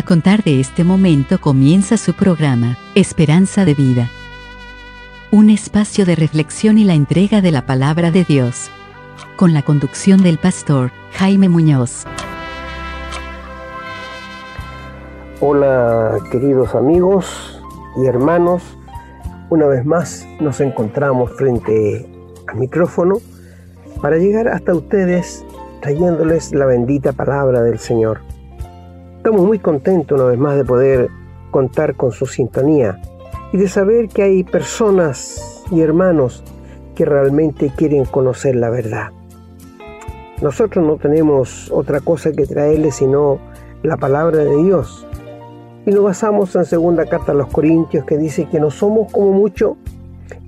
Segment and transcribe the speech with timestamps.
[0.00, 4.08] A contar de este momento comienza su programa, Esperanza de Vida.
[5.30, 8.70] Un espacio de reflexión y la entrega de la palabra de Dios.
[9.36, 12.06] Con la conducción del pastor Jaime Muñoz.
[15.40, 17.62] Hola queridos amigos
[18.02, 18.62] y hermanos,
[19.50, 22.10] una vez más nos encontramos frente
[22.48, 23.18] al micrófono
[24.00, 25.44] para llegar hasta ustedes
[25.82, 28.29] trayéndoles la bendita palabra del Señor.
[29.20, 31.10] Estamos muy contentos una vez más de poder
[31.50, 32.98] contar con su sintonía
[33.52, 36.42] y de saber que hay personas y hermanos
[36.94, 39.10] que realmente quieren conocer la verdad.
[40.40, 43.38] Nosotros no tenemos otra cosa que traerles sino
[43.82, 45.06] la palabra de Dios.
[45.84, 49.32] Y nos basamos en segunda carta a los Corintios que dice que no somos como
[49.32, 49.76] muchos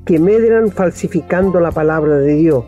[0.07, 2.65] que medran falsificando la palabra de Dios,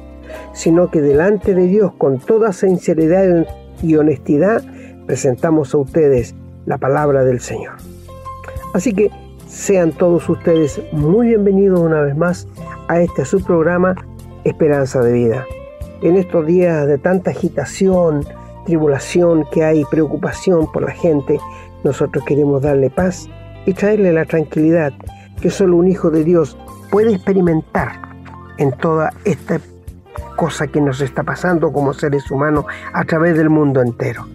[0.53, 3.47] sino que delante de Dios con toda sinceridad
[3.83, 4.63] y honestidad
[5.07, 6.35] presentamos a ustedes
[6.67, 7.75] la palabra del Señor.
[8.73, 9.11] Así que
[9.47, 12.49] sean todos ustedes muy bienvenidos una vez más
[12.89, 13.95] a este su programa
[14.45, 15.45] Esperanza de Vida.
[16.03, 18.27] En estos días de tanta agitación,
[18.67, 21.39] tribulación que hay, preocupación por la gente,
[21.85, 23.29] nosotros queremos darle paz
[23.67, 24.93] y traerle la tranquilidad
[25.41, 26.57] que solo un hijo de Dios
[26.91, 28.01] puede experimentar
[28.59, 29.61] en toda esta
[30.37, 34.27] cosa que nos está pasando como seres humanos a través del mundo entero.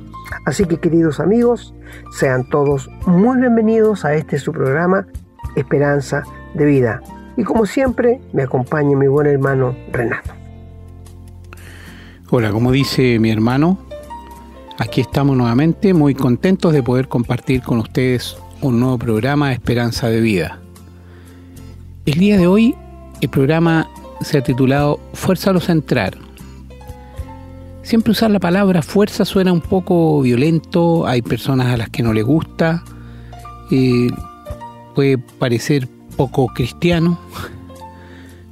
[0.46, 1.74] Así que queridos amigos,
[2.12, 5.06] sean todos muy bienvenidos a este su programa
[5.56, 6.24] Esperanza
[6.54, 7.02] de Vida.
[7.38, 10.32] Y como siempre, me acompaña mi buen hermano Renato.
[12.30, 13.80] Hola, como dice mi hermano,
[14.78, 20.22] aquí estamos nuevamente muy contentos de poder compartir con ustedes un nuevo programa Esperanza de
[20.22, 20.60] Vida.
[22.06, 22.76] El día de hoy
[23.22, 23.90] el programa
[24.22, 26.29] se ha titulado Fuerza a lo centrar
[27.90, 32.14] Siempre usar la palabra fuerza suena un poco violento, hay personas a las que no
[32.14, 32.84] les gusta,
[33.72, 34.12] eh,
[34.94, 37.20] puede parecer poco cristiano,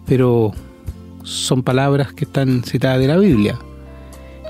[0.08, 0.54] pero
[1.22, 3.60] son palabras que están citadas de la Biblia,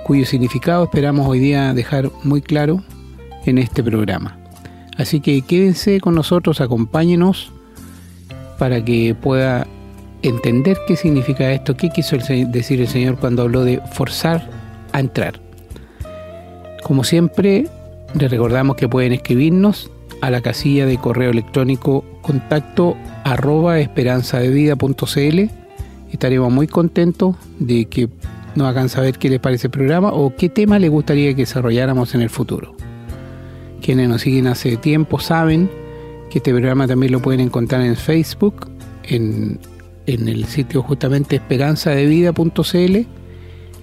[0.06, 2.82] cuyo significado esperamos hoy día dejar muy claro
[3.46, 4.38] en este programa.
[4.96, 7.52] Así que quédense con nosotros, acompáñenos
[8.58, 9.68] para que pueda
[10.22, 14.66] entender qué significa esto, qué quiso decir el Señor cuando habló de forzar
[15.00, 15.40] entrar.
[16.84, 17.68] Como siempre,
[18.18, 19.92] les recordamos que pueden escribirnos
[20.22, 25.40] a la casilla de correo electrónico contacto arroba esperanzadevida.cl.
[26.12, 28.10] Estaremos muy contentos de que
[28.56, 32.16] nos hagan saber qué les parece el programa o qué tema les gustaría que desarrolláramos
[32.16, 32.76] en el futuro.
[33.82, 35.70] Quienes nos siguen hace tiempo saben
[36.30, 38.68] que este programa también lo pueden encontrar en Facebook,
[39.04, 39.60] en,
[40.08, 42.98] en el sitio justamente esperanzadevida.cl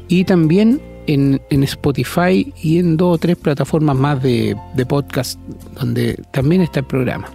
[0.08, 4.56] y también en, Spotify y en dos o tres plataformas más de,
[4.88, 5.38] podcast
[5.78, 7.28] donde también está el programa.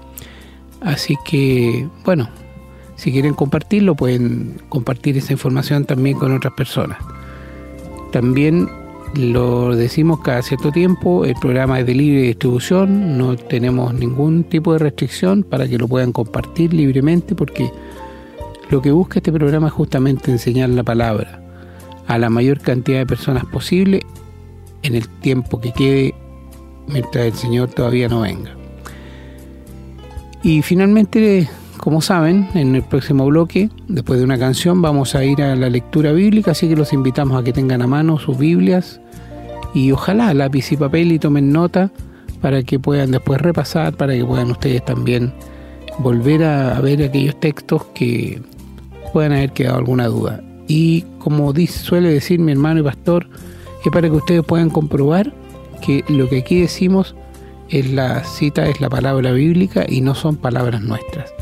[0.82, 2.30] Así que, bueno,
[2.96, 6.98] si quieren compartirlo, pueden compartir esa información también con otras personas.
[8.12, 8.70] También
[9.16, 14.74] lo decimos cada cierto tiempo, el programa es de libre distribución, no tenemos ningún tipo
[14.74, 17.72] de restricción para que lo puedan compartir libremente porque
[18.70, 21.39] lo que busca este programa es justamente enseñar la palabra
[22.10, 24.02] a la mayor cantidad de personas posible
[24.82, 26.16] en el tiempo que quede
[26.88, 28.50] mientras el Señor todavía no venga.
[30.42, 31.48] Y finalmente,
[31.78, 35.70] como saben, en el próximo bloque, después de una canción, vamos a ir a la
[35.70, 39.00] lectura bíblica, así que los invitamos a que tengan a mano sus Biblias
[39.76, 41.92] y ojalá lápiz y papel y tomen nota
[42.42, 45.32] para que puedan después repasar, para que puedan ustedes también
[46.00, 48.42] volver a, ver aquellos textos que
[49.14, 53.28] puedan haber quedado alguna duda y como suele decir mi hermano y pastor,
[53.84, 55.34] es para que ustedes puedan comprobar
[55.82, 57.16] que lo que aquí decimos
[57.70, 61.34] es la cita, es la palabra bíblica y no son palabras nuestras.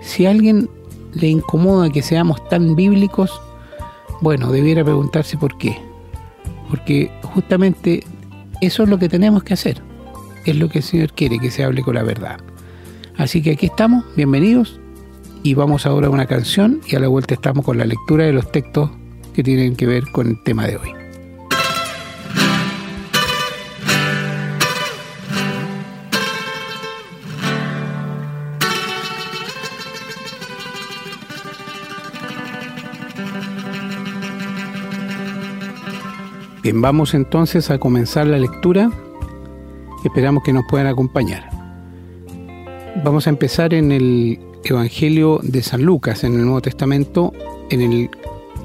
[0.00, 0.68] Si a alguien
[1.14, 3.40] le incomoda que seamos tan bíblicos,
[4.20, 5.78] bueno, debiera preguntarse por qué.
[6.68, 8.02] Porque justamente
[8.60, 9.80] eso es lo que tenemos que hacer.
[10.46, 12.40] Es lo que el Señor quiere, que se hable con la verdad.
[13.16, 14.80] Así que aquí estamos, bienvenidos
[15.42, 18.32] y vamos ahora a una canción y a la vuelta estamos con la lectura de
[18.32, 18.90] los textos
[19.34, 20.94] que tienen que ver con el tema de hoy.
[36.62, 38.90] Bien, vamos entonces a comenzar la lectura.
[40.04, 41.48] Esperamos que nos puedan acompañar.
[43.04, 47.32] Vamos a empezar en el Evangelio de San Lucas en el Nuevo Testamento,
[47.70, 48.10] en el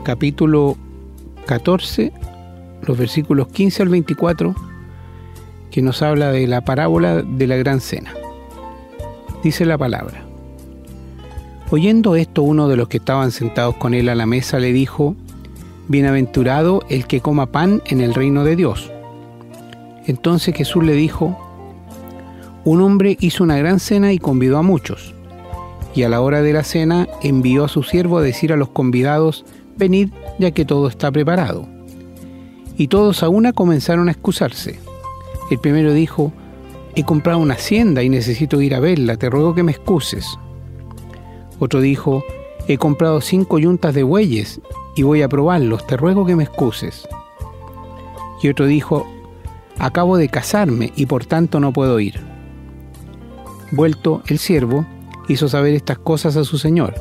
[0.04, 0.76] capítulo
[1.46, 2.12] 14,
[2.82, 4.56] los versículos 15 al 24,
[5.72, 8.14] que nos habla de la parábola de la gran cena.
[9.44, 10.24] Dice la palabra.
[11.70, 15.16] Oyendo esto, uno de los que estaban sentados con él a la mesa le dijo,
[15.88, 18.92] Bienaventurado el que coma pan en el reino de Dios.
[20.06, 21.38] Entonces Jesús le dijo,
[22.64, 25.14] Un hombre hizo una gran cena y convidó a muchos.
[25.96, 28.70] Y a la hora de la cena envió a su siervo a decir a los
[28.70, 29.46] convidados,
[29.76, 30.10] Venid,
[30.40, 31.68] ya que todo está preparado.
[32.78, 34.80] Y todos a una comenzaron a excusarse.
[35.52, 36.32] El primero dijo,
[36.96, 40.38] He comprado una hacienda y necesito ir a verla, te ruego que me excuses.
[41.58, 42.24] Otro dijo,
[42.68, 44.62] he comprado cinco yuntas de bueyes
[44.96, 47.08] y voy a probarlos, te ruego que me excuses.
[48.44, 49.08] Y otro dijo,
[49.80, 52.20] acabo de casarme y por tanto no puedo ir.
[53.72, 54.86] Vuelto el siervo,
[55.28, 56.94] hizo saber estas cosas a su señor.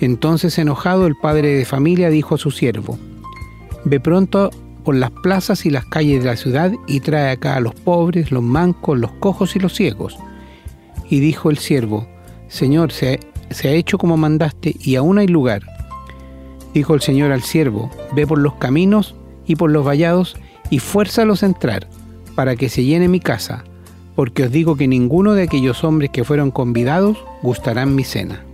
[0.00, 2.98] Entonces enojado el padre de familia dijo a su siervo,
[3.84, 4.50] ve pronto
[4.84, 8.32] por las plazas y las calles de la ciudad y trae acá a los pobres,
[8.32, 10.16] los mancos, los cojos y los ciegos.
[11.10, 12.08] Y dijo el siervo,
[12.48, 13.18] Señor, se
[13.64, 15.62] ha hecho como mandaste y aún hay lugar.
[16.72, 19.14] Dijo el Señor al siervo, ve por los caminos
[19.46, 20.36] y por los vallados
[20.70, 21.88] y fuérzalos a entrar,
[22.34, 23.64] para que se llene mi casa,
[24.20, 28.44] porque os digo que ninguno de aquellos hombres que fueron convidados gustarán mi cena.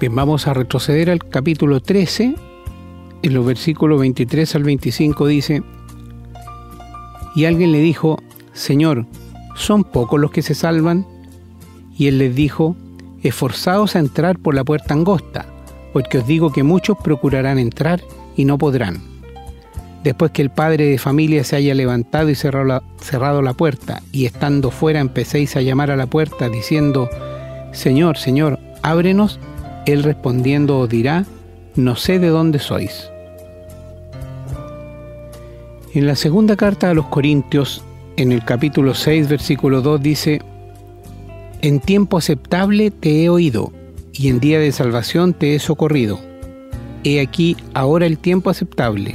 [0.00, 2.34] Bien, vamos a retroceder al capítulo 13,
[3.22, 5.62] en los versículos 23 al 25 dice,
[7.34, 8.18] y alguien le dijo,
[8.52, 9.06] Señor,
[9.54, 11.06] ¿son pocos los que se salvan?
[11.96, 12.76] Y él les dijo,
[13.22, 15.46] esforzaos a entrar por la puerta angosta,
[15.94, 18.02] porque os digo que muchos procurarán entrar
[18.36, 19.11] y no podrán.
[20.04, 24.70] Después que el padre de familia se haya levantado y cerrado la, puerta, y estando
[24.70, 27.08] fuera empecéis a llamar a la puerta diciendo,
[27.72, 29.38] Señor, Señor, ábrenos,
[29.86, 31.24] él respondiendo os dirá,
[31.76, 33.10] no sé de dónde sois.
[35.94, 37.84] En la segunda carta a los Corintios,
[38.16, 40.40] en el capítulo 6, versículo 2 dice,
[41.60, 43.72] en tiempo aceptable te he oído,
[44.12, 46.18] y en día de salvación te he socorrido.
[47.04, 49.14] He aquí ahora el tiempo aceptable,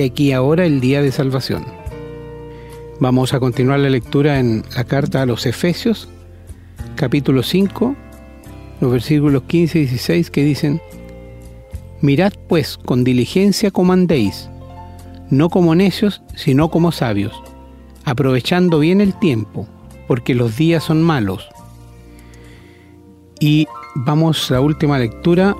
[0.00, 1.64] he aquí ahora el día de salvación.
[3.00, 6.08] Vamos a continuar la lectura en la carta a los Efesios,
[6.96, 7.94] capítulo 5,
[8.80, 10.80] los versículos 15 y 16 que dicen,
[12.00, 14.48] Mirad pues con diligencia como andéis,
[15.30, 17.40] no como necios, sino como sabios,
[18.04, 19.66] aprovechando bien el tiempo,
[20.06, 21.48] porque los días son malos.
[23.40, 25.56] Y vamos a la última lectura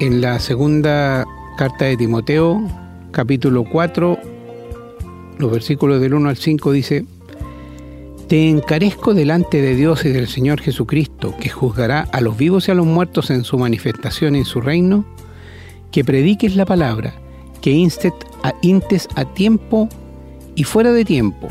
[0.00, 1.24] en la segunda
[1.56, 2.60] carta de Timoteo,
[3.12, 4.18] capítulo 4,
[5.38, 7.04] los versículos del 1 al 5 dice,
[8.26, 12.72] Te encarezco delante de Dios y del Señor Jesucristo, que juzgará a los vivos y
[12.72, 15.04] a los muertos en su manifestación en su reino,
[15.92, 17.14] que prediques la palabra,
[17.60, 19.88] que intes a tiempo
[20.54, 21.48] y fuera de tiempo,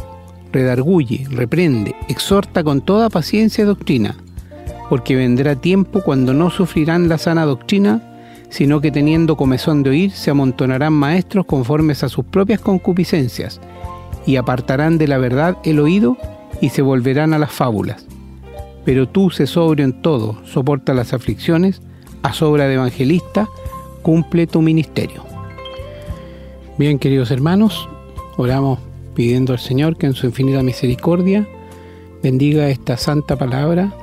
[0.51, 4.15] redarguye, reprende, exhorta con toda paciencia y doctrina,
[4.89, 8.10] porque vendrá tiempo cuando no sufrirán la sana doctrina,
[8.51, 13.59] sino que teniendo comezón de oír, se amontonarán maestros conformes a sus propias concupiscencias,
[14.25, 16.17] y apartarán de la verdad el oído
[16.59, 18.05] y se volverán a las fábulas.
[18.85, 21.81] Pero tú sé sobrio en todo, soporta las aflicciones,
[22.23, 23.49] a sobra de evangelista,
[24.01, 25.23] cumple tu ministerio.
[26.77, 27.87] Bien, queridos hermanos,
[28.37, 28.79] oramos
[29.15, 31.47] pidiendo al Señor que en su infinita misericordia
[32.21, 33.93] bendiga esta santa palabra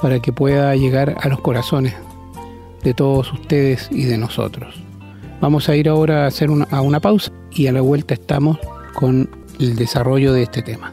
[0.00, 1.94] para que pueda llegar a los corazones
[2.82, 4.74] de todos ustedes y de nosotros.
[5.40, 8.58] Vamos a ir ahora a hacer una, a una pausa y a la vuelta estamos
[8.94, 10.92] con el desarrollo de este tema.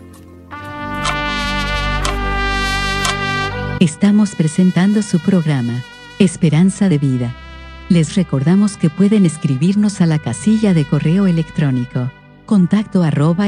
[3.80, 5.84] Estamos presentando su programa,
[6.18, 7.36] Esperanza de Vida.
[7.89, 12.10] Les recordamos que pueden escribirnos a la casilla de correo electrónico,
[12.46, 13.48] contacto arroba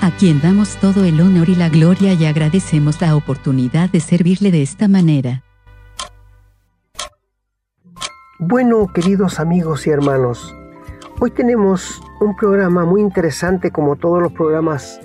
[0.00, 4.50] a quien damos todo el honor y la gloria y agradecemos la oportunidad de servirle
[4.50, 5.42] de esta manera.
[8.38, 10.54] Bueno, queridos amigos y hermanos,
[11.20, 15.00] hoy tenemos un programa muy interesante como todos los programas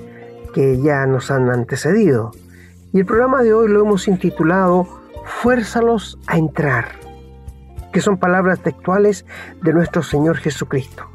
[0.54, 2.32] que ya nos han antecedido.
[2.92, 4.88] Y el programa de hoy lo hemos intitulado
[5.26, 7.00] Fuérzalos a entrar,
[7.94, 9.26] que son palabras textuales
[9.62, 11.06] de nuestro Señor Jesucristo.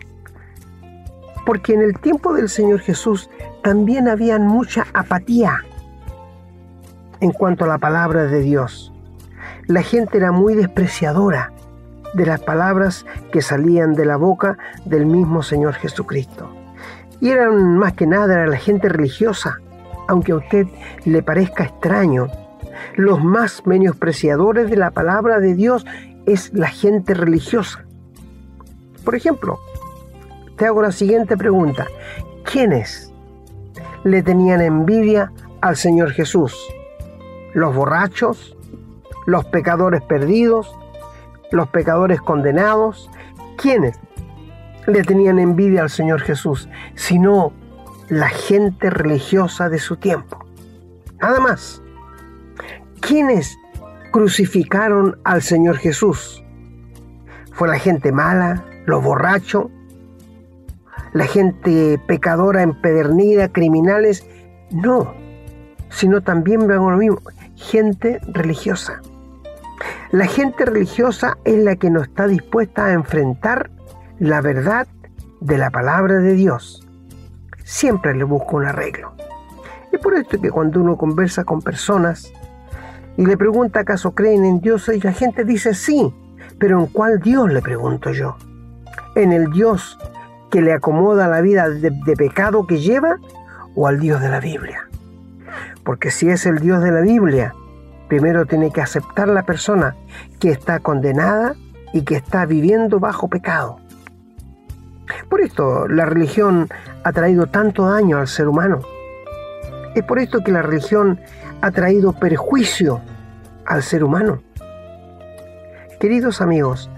[1.44, 3.28] Porque en el tiempo del Señor Jesús
[3.64, 5.64] también había mucha apatía
[7.20, 8.92] en cuanto a la palabra de Dios.
[9.66, 11.50] La gente era muy despreciadora
[12.12, 16.54] de las palabras que salían de la boca del mismo Señor Jesucristo.
[17.22, 19.56] Y eran más que nada era la gente religiosa,
[20.08, 20.66] aunque a usted
[21.06, 22.28] le parezca extraño.
[22.96, 25.86] Los más menospreciadores de la palabra de Dios
[26.26, 27.82] es la gente religiosa.
[29.06, 29.58] Por ejemplo,
[30.58, 31.86] te hago la siguiente pregunta.
[32.44, 33.13] ¿Quiénes
[34.04, 36.56] le tenían envidia al Señor Jesús?
[37.54, 38.56] ¿Los borrachos?
[39.26, 40.76] ¿Los pecadores perdidos?
[41.50, 43.10] ¿Los pecadores condenados?
[43.56, 43.98] ¿Quiénes
[44.86, 46.68] le tenían envidia al Señor Jesús?
[46.94, 47.52] Sino
[48.08, 50.44] la gente religiosa de su tiempo.
[51.20, 51.82] Nada más.
[53.00, 53.56] ¿Quiénes
[54.12, 56.44] crucificaron al Señor Jesús?
[57.52, 59.66] ¿Fue la gente mala, los borrachos,
[61.14, 64.26] la gente pecadora, empedernida, criminales?
[64.70, 65.14] No,
[65.88, 67.20] sino también vemos lo mismo,
[67.56, 69.00] gente religiosa.
[70.10, 73.70] La gente religiosa es la que no está dispuesta a enfrentar
[74.18, 74.86] la verdad
[75.40, 76.84] de la palabra de Dios
[77.64, 79.14] siempre le busca un arreglo.
[79.90, 82.32] Es por esto que cuando uno conversa con personas
[83.16, 86.12] y le pregunta acaso creen en Dios, y la gente dice sí,
[86.58, 88.36] pero ¿en cuál Dios le pregunto yo?
[89.16, 89.98] ¿En el Dios
[90.54, 93.18] que le acomoda la vida de, de pecado que lleva
[93.74, 94.88] o al Dios de la Biblia?
[95.82, 97.56] Porque si es el Dios de la Biblia,
[98.06, 99.96] primero tiene que aceptar la persona
[100.38, 101.56] que está condenada
[101.92, 103.80] y que está viviendo bajo pecado.
[105.28, 106.68] Por esto la religión
[107.02, 108.78] ha traído tanto daño al ser humano.
[109.96, 111.18] Es por esto que la religión
[111.62, 113.00] ha traído perjuicio
[113.66, 114.40] al ser humano.
[115.98, 116.88] Queridos amigos,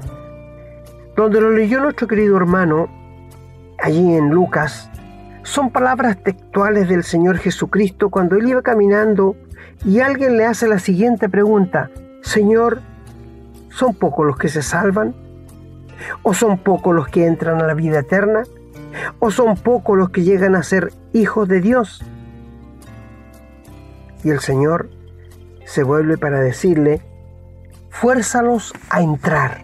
[1.16, 2.88] donde lo leyó nuestro querido hermano,
[3.78, 4.90] allí en Lucas,
[5.42, 9.36] son palabras textuales del Señor Jesucristo cuando él iba caminando
[9.84, 11.90] y alguien le hace la siguiente pregunta,
[12.22, 12.80] Señor,
[13.70, 15.14] ¿son pocos los que se salvan?
[16.22, 18.42] ¿O son pocos los que entran a la vida eterna?
[19.20, 22.04] ¿O son pocos los que llegan a ser hijos de Dios?
[24.24, 24.90] Y el Señor
[25.64, 27.02] se vuelve para decirle,
[27.90, 29.60] fuérzalos a entrar.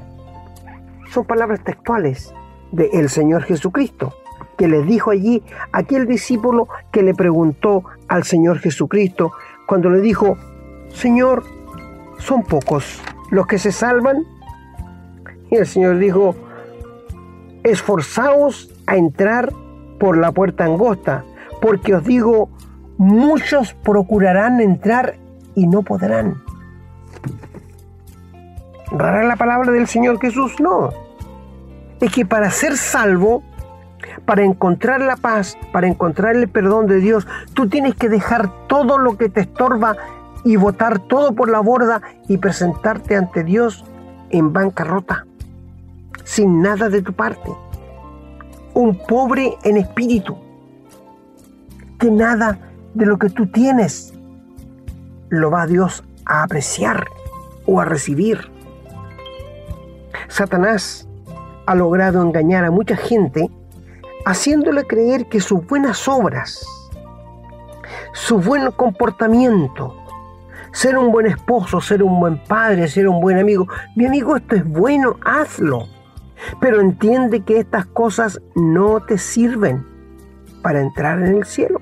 [1.11, 2.33] Son palabras textuales
[2.73, 4.15] del Señor Jesucristo,
[4.57, 9.33] que les dijo allí aquel discípulo que le preguntó al Señor Jesucristo
[9.67, 10.37] cuando le dijo,
[10.89, 11.45] Señor,
[12.19, 13.01] ¿son pocos
[13.31, 14.25] los que se salvan?
[15.51, 16.35] Y el Señor dijo,
[17.63, 19.53] esforzaos a entrar
[19.99, 21.25] por la puerta angosta,
[21.61, 22.49] porque os digo,
[22.99, 25.17] muchos procurarán entrar
[25.55, 26.43] y no podrán.
[28.91, 30.61] ¿Rara la palabra del Señor Jesús?
[30.61, 31.02] No.
[32.03, 33.43] Es que para ser salvo,
[34.27, 38.99] para encontrar la paz, para encontrar el perdón de Dios, tú tienes que dejar todo
[38.99, 39.97] lo que te estorba
[40.45, 43.85] y botar todo por la borda y presentarte ante Dios
[44.31, 45.27] en bancarrota
[46.25, 47.53] sin nada de tu parte.
[48.75, 50.37] Un pobre en espíritu,
[51.99, 52.59] que nada
[52.95, 54.13] de lo que tú tienes
[55.29, 57.07] lo va Dios a apreciar
[57.67, 58.51] o a recibir.
[60.29, 61.09] Satanás
[61.67, 63.51] ha logrado engañar a mucha gente
[64.25, 66.67] haciéndole creer que sus buenas obras,
[68.13, 69.97] su buen comportamiento,
[70.73, 74.57] ser un buen esposo, ser un buen padre, ser un buen amigo, mi amigo, esto
[74.57, 75.89] es bueno, hazlo.
[76.61, 79.87] Pero entiende que estas cosas no te sirven
[80.63, 81.81] para entrar en el cielo.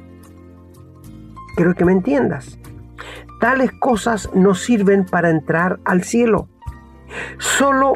[1.57, 2.59] Quiero que me entiendas.
[3.41, 6.49] Tales cosas no sirven para entrar al cielo.
[7.39, 7.95] Solo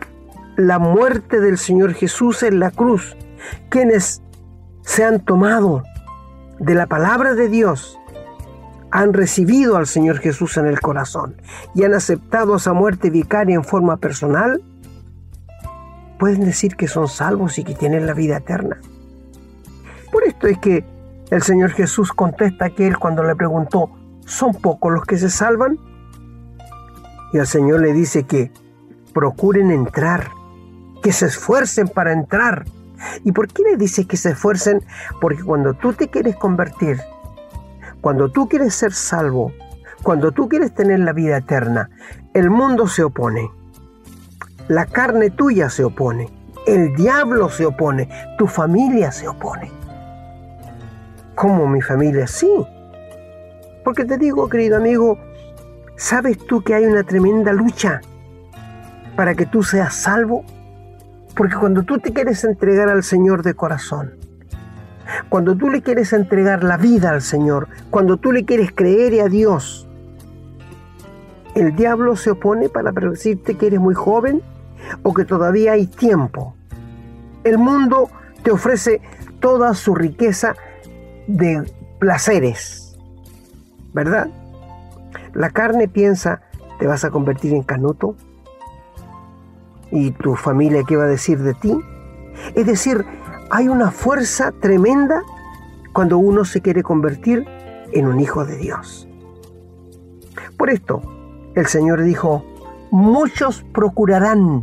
[0.56, 3.16] la muerte del Señor Jesús en la cruz,
[3.68, 4.23] quienes
[4.82, 5.82] se han tomado
[6.58, 7.99] de la palabra de Dios,
[8.90, 11.42] han recibido al Señor Jesús en el corazón
[11.75, 14.62] y han aceptado esa muerte vicaria en forma personal,
[16.18, 18.80] pueden decir que son salvos y que tienen la vida eterna.
[20.12, 20.84] Por esto es que
[21.30, 23.90] el Señor Jesús contesta a aquel cuando le preguntó,
[24.26, 25.76] ¿son pocos los que se salvan?
[27.32, 28.52] Y el Señor le dice que
[29.12, 30.30] procuren entrar,
[31.04, 32.64] que se esfuercen para entrar.
[33.23, 34.82] ¿Y por qué le dice que se esfuercen?
[35.20, 37.00] Porque cuando tú te quieres convertir,
[38.00, 39.52] cuando tú quieres ser salvo,
[40.02, 41.90] cuando tú quieres tener la vida eterna,
[42.32, 43.49] el mundo se opone
[44.68, 46.30] la carne tuya se opone,
[46.66, 48.08] el diablo se opone,
[48.38, 49.70] tu familia se opone.
[51.34, 52.26] ¿Cómo mi familia?
[52.26, 52.50] Sí.
[53.84, 55.18] Porque te digo, querido amigo,
[55.96, 58.00] ¿sabes tú que hay una tremenda lucha
[59.16, 60.44] para que tú seas salvo?
[61.36, 64.14] Porque cuando tú te quieres entregar al Señor de corazón,
[65.28, 69.28] Cuando tú le quieres entregar la vida al Señor, cuando tú le quieres creer a
[69.28, 69.86] Dios,
[71.54, 74.42] el diablo se opone para decirte que eres muy joven
[75.02, 76.54] o que todavía hay tiempo.
[77.44, 78.08] El mundo
[78.42, 79.02] te ofrece
[79.40, 80.56] toda su riqueza
[81.26, 81.62] de
[81.98, 82.98] placeres,
[83.92, 84.28] ¿verdad?
[85.34, 86.40] La carne piensa,
[86.78, 88.16] ¿te vas a convertir en canuto?
[89.90, 91.74] ¿Y tu familia qué va a decir de ti?
[92.54, 93.04] Es decir,
[93.50, 95.22] hay una fuerza tremenda
[95.92, 97.46] cuando uno se quiere convertir
[97.92, 99.08] en un hijo de Dios.
[100.56, 101.02] Por esto,
[101.54, 102.44] el Señor dijo,
[102.90, 104.62] muchos procurarán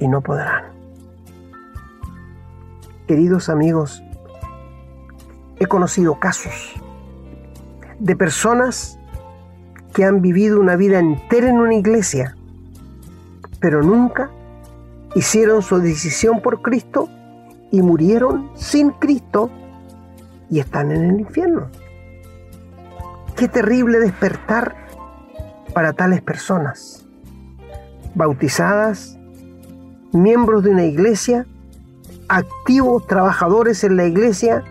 [0.00, 0.64] y no podrán.
[3.06, 4.02] Queridos amigos,
[5.58, 6.74] he conocido casos
[7.98, 8.98] de personas
[9.94, 12.36] que han vivido una vida entera en una iglesia,
[13.60, 14.30] pero nunca
[15.14, 17.08] hicieron su decisión por Cristo
[17.70, 19.50] y murieron sin Cristo
[20.50, 21.68] y están en el infierno.
[23.36, 24.76] Qué terrible despertar
[25.74, 27.04] para tales personas,
[28.14, 29.18] bautizadas,
[30.12, 31.46] miembros de una iglesia,
[32.28, 34.64] activos trabajadores en la iglesia,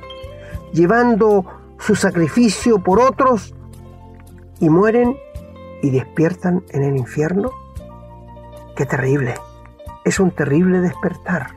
[0.73, 1.45] llevando
[1.79, 3.53] su sacrificio por otros
[4.59, 5.15] y mueren
[5.83, 7.51] y despiertan en el infierno.
[8.75, 9.35] Qué terrible,
[10.03, 11.51] es un terrible despertar.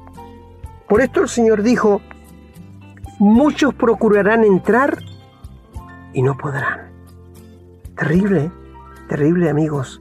[0.89, 2.01] Por esto el Señor dijo,
[3.19, 4.99] muchos procurarán entrar
[6.13, 6.93] y no podrán.
[7.97, 8.53] Terrible,
[9.09, 10.01] terrible amigos.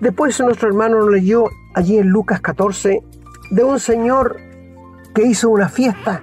[0.00, 3.02] Después nuestro hermano leyó allí en Lucas 14
[3.50, 4.36] de un señor
[5.14, 6.22] que hizo una fiesta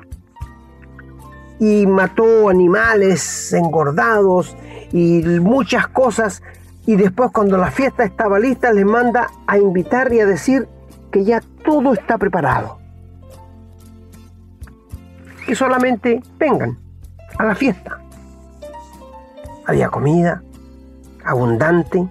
[1.59, 4.55] y mató animales engordados
[4.91, 6.41] y muchas cosas
[6.85, 10.67] y después cuando la fiesta estaba lista le manda a invitar y a decir
[11.11, 12.83] que ya todo está preparado
[15.45, 16.77] que solamente vengan
[17.37, 17.99] a la fiesta.
[19.65, 20.43] Había comida
[21.25, 22.07] abundante,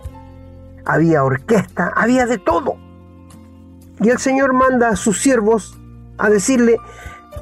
[0.84, 2.76] había orquesta, había de todo.
[4.00, 5.78] Y el Señor manda a sus siervos
[6.18, 6.78] a decirle,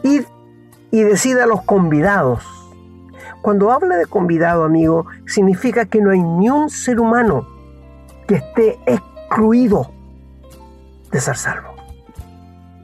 [0.02, 0.24] id
[0.90, 2.44] y decida a los convidados.
[3.42, 7.46] Cuando habla de convidado, amigo, significa que no hay ni un ser humano
[8.26, 9.90] que esté excluido
[11.10, 11.74] de ser salvo.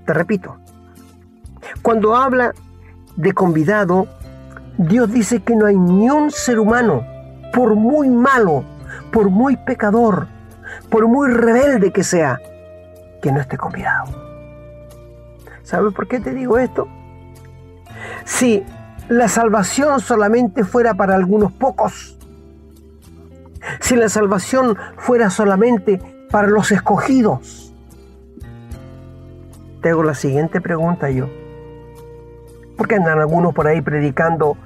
[0.07, 0.57] Te repito,
[1.83, 2.53] cuando habla
[3.17, 4.07] de convidado,
[4.79, 7.05] Dios dice que no hay ni un ser humano,
[7.53, 8.65] por muy malo,
[9.13, 10.29] por muy pecador,
[10.91, 12.41] por muy rebelde que sea,
[13.21, 14.13] que no esté convidado.
[15.63, 16.89] ¿Sabes por qué te digo esto?
[18.25, 18.65] Si
[19.09, 22.19] la salvación solamente fuera para algunos pocos,
[23.81, 27.73] si la salvación fuera solamente para los escogidos,
[29.83, 31.29] te hago la siguiente pregunta yo.
[32.77, 34.57] Porque andan algunos por ahí predicando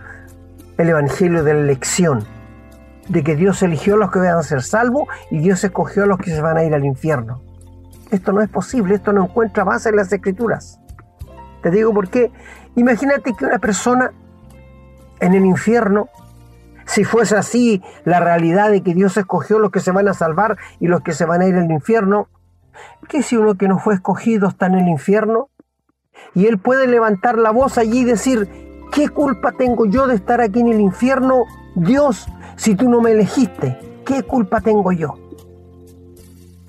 [0.78, 2.24] el evangelio de la elección,
[3.08, 6.06] de que Dios eligió a los que van a ser salvos y Dios escogió a
[6.06, 7.42] los que se van a ir al infierno.
[8.10, 10.80] Esto no es posible, esto no encuentra base en las escrituras.
[11.62, 12.32] Te digo por qué.
[12.74, 14.12] Imagínate que una persona
[15.20, 16.08] en el infierno,
[16.86, 20.56] si fuese así la realidad de que Dios escogió los que se van a salvar
[20.80, 22.28] y los que se van a ir al infierno,
[23.08, 25.50] ¿qué si uno que no fue escogido está en el infierno?
[26.34, 28.48] Y él puede levantar la voz allí y decir,
[28.92, 31.44] ¿qué culpa tengo yo de estar aquí en el infierno?
[31.76, 35.16] Dios, si tú no me elegiste, ¿qué culpa tengo yo?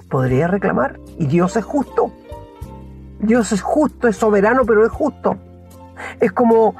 [0.09, 0.99] Podría reclamar.
[1.17, 2.11] Y Dios es justo.
[3.19, 5.37] Dios es justo, es soberano, pero es justo.
[6.19, 6.75] Es como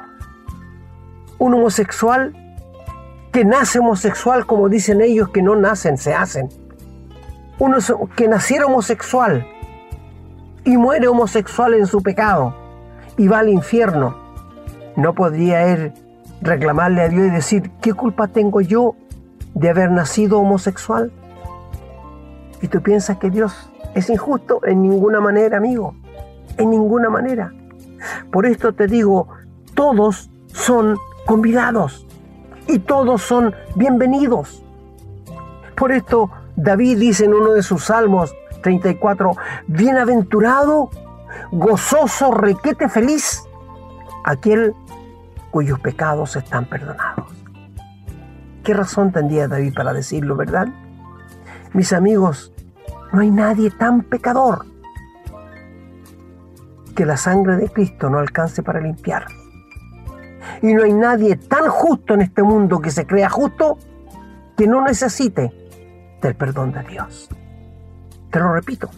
[1.42, 2.32] un homosexual
[3.32, 6.48] que nace homosexual, como dicen ellos, que no nacen, se hacen.
[7.58, 7.78] Uno
[8.14, 9.44] que naciera homosexual
[10.64, 12.54] y muere homosexual en su pecado
[13.16, 14.16] y va al infierno,
[14.94, 15.92] ¿no podría él
[16.42, 18.94] reclamarle a Dios y decir, ¿qué culpa tengo yo
[19.54, 21.10] de haber nacido homosexual?
[22.60, 24.60] ¿Y tú piensas que Dios es injusto?
[24.64, 25.96] En ninguna manera, amigo,
[26.56, 27.52] en ninguna manera.
[28.30, 29.26] Por esto te digo,
[29.74, 32.06] todos son convidados
[32.66, 34.62] y todos son bienvenidos.
[35.76, 39.32] Por esto David dice en uno de sus salmos 34,
[39.66, 40.90] bienaventurado
[41.50, 43.42] gozoso, requete feliz,
[44.24, 44.74] aquel
[45.50, 47.26] cuyos pecados están perdonados.
[48.62, 50.68] ¿Qué razón tendría David para decirlo, verdad?
[51.72, 52.52] Mis amigos,
[53.12, 54.66] no hay nadie tan pecador
[56.94, 59.26] que la sangre de Cristo no alcance para limpiar.
[60.62, 63.78] Y no hay nadie tan justo en este mundo que se crea justo
[64.56, 65.52] que no necesite
[66.20, 67.28] del perdón de Dios.
[68.30, 68.90] Te lo repito,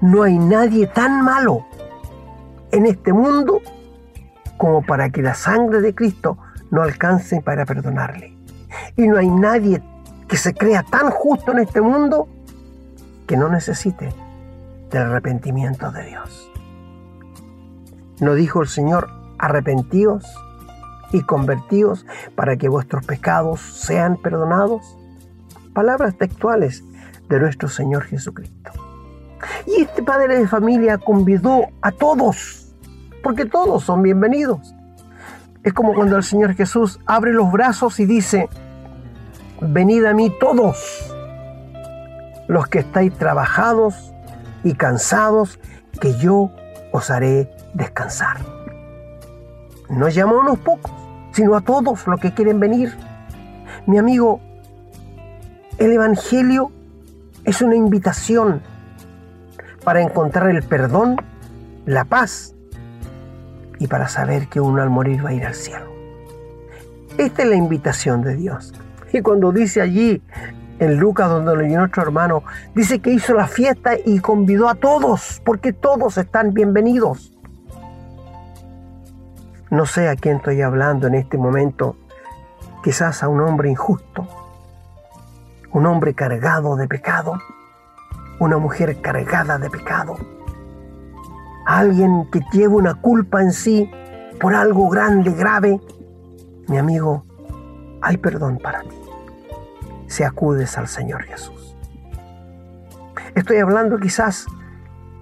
[0.00, 1.66] no hay nadie tan malo
[2.72, 3.60] en este mundo
[4.56, 6.38] como para que la sangre de Cristo
[6.70, 8.36] no alcance para perdonarle.
[8.96, 9.82] Y no hay nadie
[10.26, 12.28] que se crea tan justo en este mundo
[13.26, 14.12] que no necesite
[14.90, 16.50] del arrepentimiento de Dios.
[18.20, 20.24] ¿No dijo el Señor, arrepentíos
[21.12, 24.96] y convertíos para que vuestros pecados sean perdonados?
[25.72, 26.84] Palabras textuales
[27.28, 28.72] de nuestro Señor Jesucristo.
[29.66, 32.74] Y este padre de familia convidó a todos,
[33.22, 34.74] porque todos son bienvenidos.
[35.62, 38.48] Es como cuando el Señor Jesús abre los brazos y dice,
[39.60, 41.14] venid a mí todos
[42.48, 44.12] los que estáis trabajados
[44.64, 45.60] y cansados,
[46.00, 46.50] que yo
[46.92, 48.57] os haré descansar.
[49.88, 50.92] No llama a unos pocos,
[51.32, 52.94] sino a todos los que quieren venir.
[53.86, 54.40] Mi amigo,
[55.78, 56.70] el Evangelio
[57.44, 58.60] es una invitación
[59.84, 61.16] para encontrar el perdón,
[61.86, 62.54] la paz
[63.78, 65.86] y para saber que uno al morir va a ir al cielo.
[67.16, 68.74] Esta es la invitación de Dios.
[69.12, 70.22] Y cuando dice allí
[70.78, 72.42] en Lucas, donde lo nuestro hermano,
[72.74, 77.32] dice que hizo la fiesta y convidó a todos, porque todos están bienvenidos.
[79.70, 81.96] No sé a quién estoy hablando en este momento,
[82.82, 84.26] quizás a un hombre injusto,
[85.72, 87.34] un hombre cargado de pecado,
[88.40, 90.16] una mujer cargada de pecado,
[91.66, 93.90] alguien que lleva una culpa en sí
[94.40, 95.78] por algo grande, grave.
[96.66, 97.24] Mi amigo,
[98.00, 98.96] hay perdón para ti.
[100.06, 101.76] Si acudes al Señor Jesús.
[103.34, 104.46] Estoy hablando quizás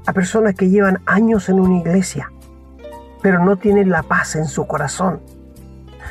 [0.07, 2.31] a personas que llevan años en una iglesia,
[3.27, 5.21] pero no tienen la paz en su corazón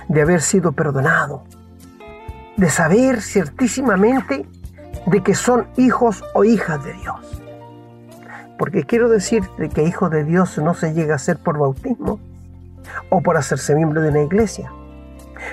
[0.10, 1.46] de haber sido perdonado,
[2.58, 4.46] de saber ciertísimamente
[5.06, 7.42] de que son hijos o hijas de Dios.
[8.60, 12.20] Porque quiero decirte que hijo de Dios no se llega a ser por bautismo
[13.10, 14.70] o por hacerse miembro de una iglesia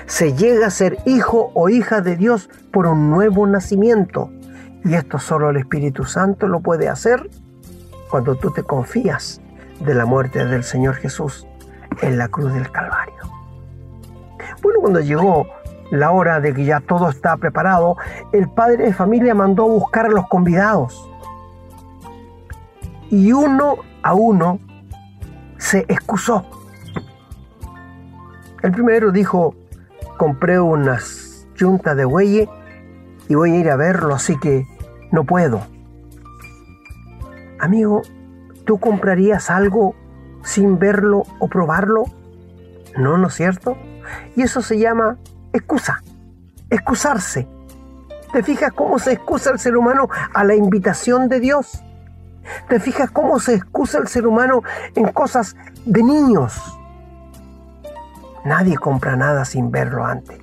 [0.05, 4.31] se llega a ser hijo o hija de Dios por un nuevo nacimiento.
[4.83, 7.29] Y esto solo el Espíritu Santo lo puede hacer
[8.09, 9.39] cuando tú te confías
[9.79, 11.47] de la muerte del Señor Jesús
[12.01, 13.15] en la cruz del Calvario.
[14.61, 15.47] Bueno, cuando llegó
[15.91, 17.97] la hora de que ya todo está preparado,
[18.31, 21.09] el padre de familia mandó a buscar a los convidados.
[23.09, 24.59] Y uno a uno
[25.57, 26.45] se excusó.
[28.61, 29.55] El primero dijo,
[30.17, 32.49] compré unas yuntas de buey
[33.27, 34.65] y voy a ir a verlo, así que
[35.11, 35.61] no puedo.
[37.59, 38.01] Amigo,
[38.65, 39.95] ¿tú comprarías algo
[40.43, 42.05] sin verlo o probarlo?
[42.97, 43.77] No, ¿no es cierto?
[44.35, 45.17] Y eso se llama
[45.53, 46.03] excusa,
[46.69, 47.47] excusarse.
[48.31, 51.83] ¿Te fijas cómo se excusa el ser humano a la invitación de Dios?
[52.67, 54.63] ¿Te fijas cómo se excusa el ser humano
[54.95, 56.59] en cosas de niños?
[58.43, 60.39] Nadie compra nada sin verlo antes.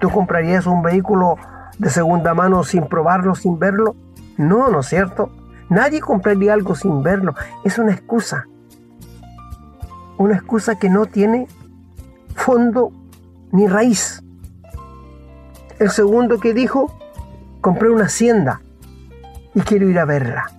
[0.00, 1.36] ¿Tú comprarías un vehículo
[1.78, 3.94] de segunda mano sin probarlo, sin verlo?
[4.36, 5.30] No, ¿no es cierto?
[5.68, 7.34] Nadie compraría algo sin verlo.
[7.64, 8.46] Es una excusa.
[10.18, 11.48] Una excusa que no tiene
[12.34, 12.92] fondo
[13.52, 14.22] ni raíz.
[15.78, 16.96] El segundo que dijo,
[17.60, 18.60] compré una hacienda
[19.54, 20.50] y quiero ir a verla.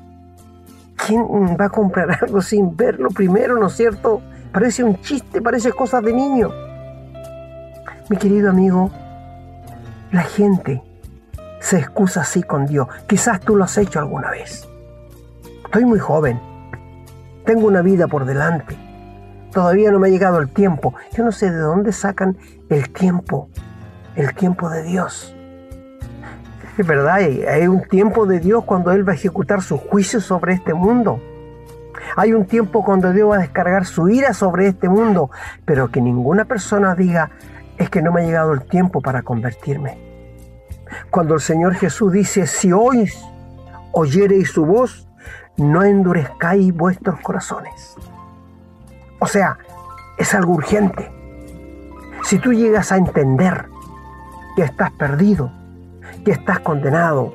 [0.95, 1.23] ¿Quién
[1.59, 4.21] va a comprar algo sin verlo primero, no es cierto?
[4.51, 6.49] Parece un chiste, parece cosas de niño.
[8.09, 8.91] Mi querido amigo,
[10.11, 10.81] la gente
[11.59, 12.87] se excusa así con Dios.
[13.07, 14.67] Quizás tú lo has hecho alguna vez.
[15.65, 16.39] Estoy muy joven.
[17.45, 18.77] Tengo una vida por delante.
[19.55, 20.93] Todavía no me ha llegado el tiempo.
[21.13, 22.37] Yo no sé de dónde sacan
[22.67, 23.47] el tiempo.
[24.17, 25.33] El tiempo de Dios.
[26.77, 30.55] Es verdad, hay un tiempo de Dios cuando Él va a ejecutar su juicio sobre
[30.55, 31.21] este mundo.
[32.17, 35.31] Hay un tiempo cuando Dios va a descargar su ira sobre este mundo,
[35.63, 37.31] pero que ninguna persona diga,
[37.77, 39.97] es que no me ha llegado el tiempo para convertirme.
[41.09, 43.23] Cuando el Señor Jesús dice, si oís,
[43.93, 45.07] oyereis su voz,
[45.55, 47.95] no endurezcáis vuestros corazones.
[49.19, 49.57] O sea,
[50.17, 51.11] es algo urgente.
[52.23, 53.67] Si tú llegas a entender
[54.55, 55.51] que estás perdido,
[56.23, 57.33] que estás condenado,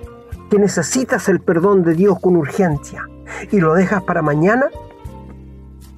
[0.50, 3.06] que necesitas el perdón de Dios con urgencia,
[3.50, 4.66] y lo dejas para mañana,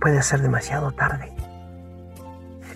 [0.00, 1.32] puede ser demasiado tarde.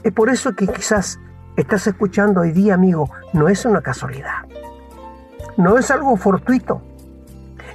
[0.03, 1.19] Es por eso que quizás
[1.57, 4.45] estás escuchando hoy día, amigo, no es una casualidad.
[5.57, 6.83] No es algo fortuito.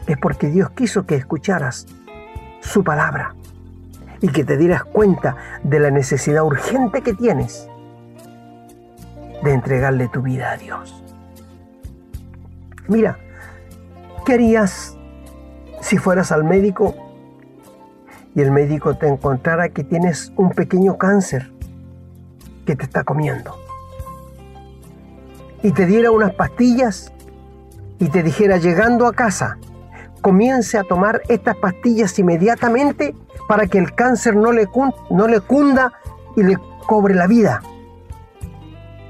[0.08, 1.86] Es porque Dios quiso que escucharas
[2.62, 3.36] su palabra
[4.22, 7.68] y que te dieras cuenta de la necesidad urgente que tienes
[9.44, 11.04] de entregarle tu vida a Dios.
[12.88, 13.18] Mira,
[14.26, 14.96] ¿qué harías
[15.82, 16.96] si fueras al médico
[18.36, 21.52] y el médico te encontrara que tienes un pequeño cáncer
[22.66, 23.58] que te está comiendo
[25.64, 27.12] y te diera unas pastillas
[28.00, 29.58] y te dijera llegando a casa,
[30.22, 33.16] comience a tomar estas pastillas inmediatamente
[33.48, 34.68] para que el cáncer no le,
[35.10, 35.94] no le cunda
[36.36, 37.62] y le cobre la vida.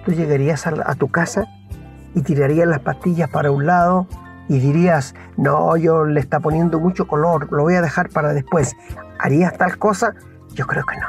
[0.06, 1.46] Tú llegarías a, tu casa
[2.16, 4.08] y tirarías las pastillas para un lado
[4.48, 8.76] y dirías, no, yo le está poniendo mucho color, lo voy a dejar para después.
[9.20, 10.16] ¿Harías tal cosa?
[10.54, 11.08] Yo creo que no.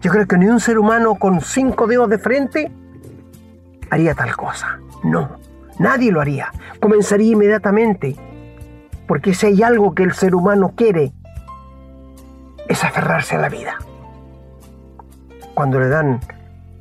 [0.00, 2.72] Yo creo que ni un ser humano con cinco dedos de frente
[3.90, 4.80] haría tal cosa.
[5.04, 5.38] No,
[5.78, 6.50] nadie lo haría.
[6.80, 8.16] Comenzaría inmediatamente.
[9.06, 11.12] Porque si hay algo que el ser humano quiere,
[12.68, 13.78] es aferrarse a la vida.
[15.54, 16.20] Cuando le dan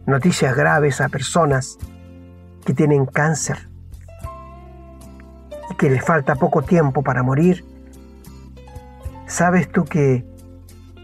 [0.06, 1.78] noticias graves a personas
[2.66, 3.70] que tienen cáncer,
[5.78, 7.66] que le falta poco tiempo para morir,
[9.28, 10.26] ¿sabes tú que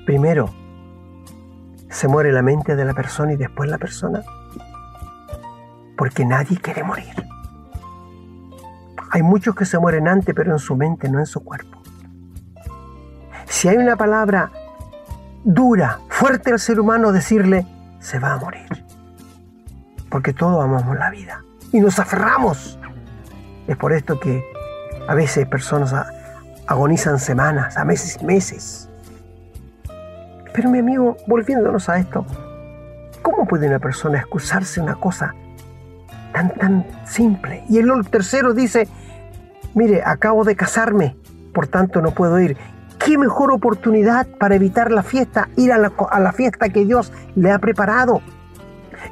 [0.06, 0.54] primero
[1.90, 4.24] se muere la mente de la persona y después la persona?
[5.98, 7.16] Porque nadie quiere morir.
[9.12, 11.82] Hay muchos que se mueren antes, pero en su mente, no en su cuerpo.
[13.46, 14.52] Si hay una palabra
[15.46, 17.66] dura, fuerte al ser humano, decirle,
[18.00, 18.68] se va a morir.
[20.10, 22.78] Porque todos amamos la vida y nos aferramos.
[23.68, 24.44] Es por esto que
[25.08, 25.96] a veces personas
[26.68, 28.90] agonizan semanas, a meses y meses.
[30.54, 32.26] Pero mi amigo, volviéndonos a esto,
[33.22, 35.36] ¿cómo puede una persona excusarse una cosa
[36.34, 37.64] tan, tan simple?
[37.70, 38.88] Y el tercero dice,
[39.74, 41.16] mire, acabo de casarme,
[41.54, 42.58] por tanto no puedo ir.
[43.06, 45.48] ¿Qué mejor oportunidad para evitar la fiesta?
[45.58, 48.24] Ir a la, a la fiesta que Dios le ha preparado.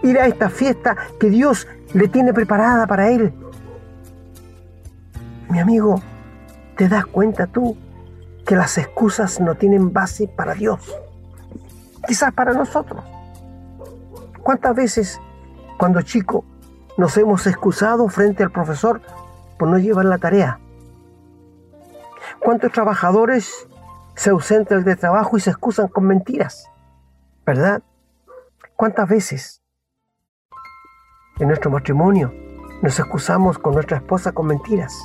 [0.02, 3.32] Ir a esta fiesta que Dios le tiene preparada para él.
[5.48, 6.02] Mi amigo,
[6.76, 7.78] ¿te das cuenta tú
[8.48, 10.80] que las excusas no tienen base para Dios?
[12.08, 13.04] Quizás para nosotros.
[14.42, 15.22] ¿Cuántas veces
[15.78, 16.44] cuando chico
[16.98, 19.02] nos hemos excusado frente al profesor
[19.60, 20.60] por no llevar la tarea?
[22.40, 23.68] ¿Cuántos trabajadores
[24.16, 26.70] se ausentan de trabajo y se excusan con mentiras?
[27.46, 27.84] ¿Verdad?
[28.76, 29.62] ¿Cuántas veces
[31.40, 32.34] en nuestro matrimonio
[32.82, 34.98] nos excusamos con nuestra esposa con mentiras?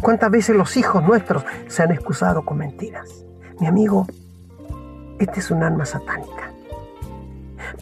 [0.00, 3.24] ¿Cuántas veces los hijos nuestros se han excusado con mentiras?
[3.60, 4.06] Mi amigo,
[5.18, 6.52] este es un alma satánica.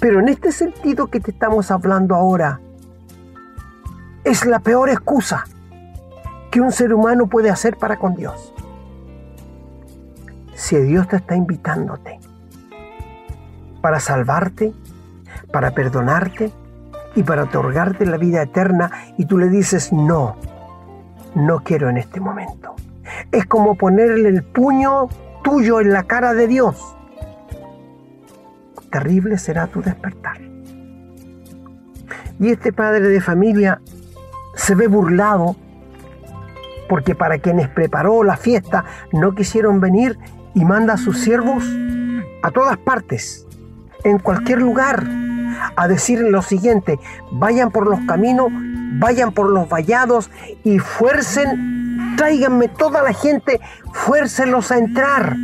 [0.01, 2.61] Pero en este sentido que te estamos hablando ahora,
[4.25, 5.45] es la peor excusa
[6.51, 8.53] que un ser humano puede hacer para con Dios.
[10.57, 12.19] Si Dios te está invitándote
[13.83, 14.73] para salvarte,
[15.53, 16.51] para perdonarte
[17.15, 20.37] y para otorgarte la vida eterna y tú le dices no,
[21.35, 22.75] no quiero en este momento.
[23.31, 25.09] Es como ponerle el puño
[25.45, 26.97] tuyo en la cara de Dios.
[28.91, 30.41] Terrible será tu despertar.
[32.41, 33.81] Y este padre de familia
[34.55, 35.55] se ve burlado
[36.89, 40.19] porque para quienes preparó la fiesta no quisieron venir
[40.57, 41.63] y manda a sus siervos
[42.43, 43.47] a todas partes,
[44.03, 45.07] en cualquier lugar,
[45.77, 46.99] a decirle lo siguiente,
[47.31, 48.51] vayan por los caminos
[48.99, 50.31] vayan por los vallados
[50.65, 53.61] y fuercen, tráiganme toda la gente,
[53.93, 55.37] fuércenlos a entrar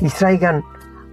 [0.00, 0.62] y traigan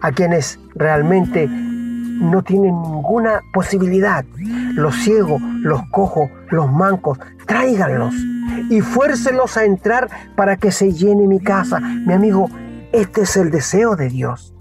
[0.02, 4.26] a quienes realmente no tienen ninguna posibilidad.
[4.74, 8.14] Los ciegos, los cojos, los mancos, tráiganlos
[8.70, 11.80] y fuércenlos a entrar para que se llene mi casa.
[11.80, 12.50] Mi amigo,
[12.92, 14.54] este es el deseo de Dios.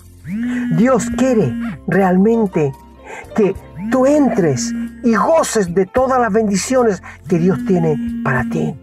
[0.77, 1.53] Dios quiere
[1.87, 2.73] realmente
[3.35, 3.55] que
[3.91, 4.73] tú entres
[5.05, 8.75] y goces de todas las bendiciones que Dios tiene para ti.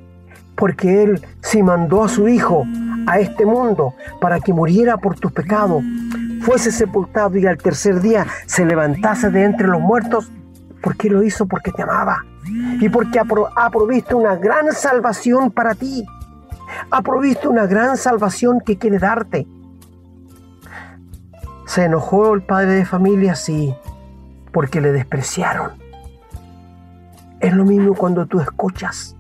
[0.56, 2.66] Porque Él si mandó a su Hijo
[3.06, 5.84] a este mundo para que muriera por tus pecados,
[6.42, 10.32] fuese sepultado y al tercer día se levantase de entre los muertos,
[10.82, 11.46] ¿por qué lo hizo?
[11.46, 12.24] Porque te amaba.
[12.80, 16.06] Y porque ha provisto una gran salvación para ti.
[16.90, 19.48] Ha provisto una gran salvación que quiere darte.
[21.66, 23.36] ¿Se enojó el padre de familia?
[23.36, 23.74] Sí
[24.54, 25.72] porque le despreciaron.
[27.42, 29.18] Es lo mismo cuando tú escuchas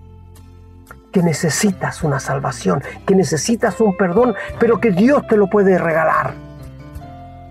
[1.11, 6.33] que necesitas una salvación, que necesitas un perdón, pero que Dios te lo puede regalar.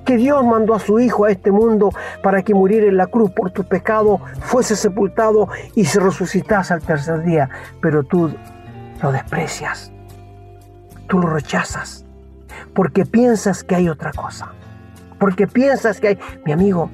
[0.06, 1.90] Que Dios mandó a su Hijo a este mundo
[2.22, 6.82] para que muriera en la cruz por tu pecado, fuese sepultado y se resucitase al
[6.82, 8.34] tercer día, pero tú
[9.02, 9.92] lo desprecias,
[11.08, 12.04] tú lo rechazas,
[12.74, 14.52] porque piensas que hay otra cosa,
[15.18, 16.90] porque piensas que hay, mi amigo,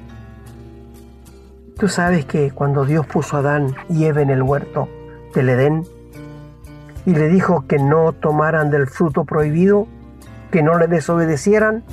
[1.79, 4.89] Tú sabes que cuando Dios puso a Adán y Eva en el huerto
[5.33, 5.85] del Edén
[7.05, 9.87] y le dijo que no tomaran del fruto prohibido,
[10.51, 11.85] que no le desobedecieran,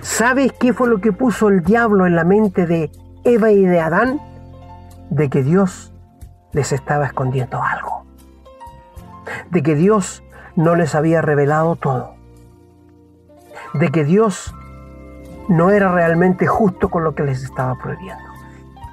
[0.00, 2.92] ¿sabes qué fue lo que puso el diablo en la mente de
[3.24, 4.20] Eva y de Adán
[5.10, 5.92] de que Dios
[6.52, 7.99] les estaba escondiendo algo,
[9.50, 10.22] de que Dios
[10.56, 12.14] no les había revelado todo,
[13.74, 14.54] de que Dios
[15.48, 18.22] no era realmente justo con lo que les estaba prohibiendo.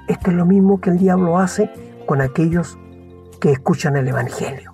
[0.08, 1.70] Esto es lo mismo que el diablo hace
[2.06, 2.78] con aquellos
[3.40, 4.72] que escuchan el Evangelio.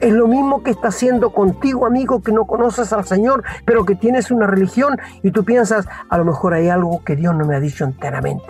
[0.00, 3.96] Es lo mismo que está haciendo contigo, amigo, que no conoces al Señor, pero que
[3.96, 7.56] tienes una religión y tú piensas, a lo mejor hay algo que Dios no me
[7.56, 8.48] ha dicho enteramente.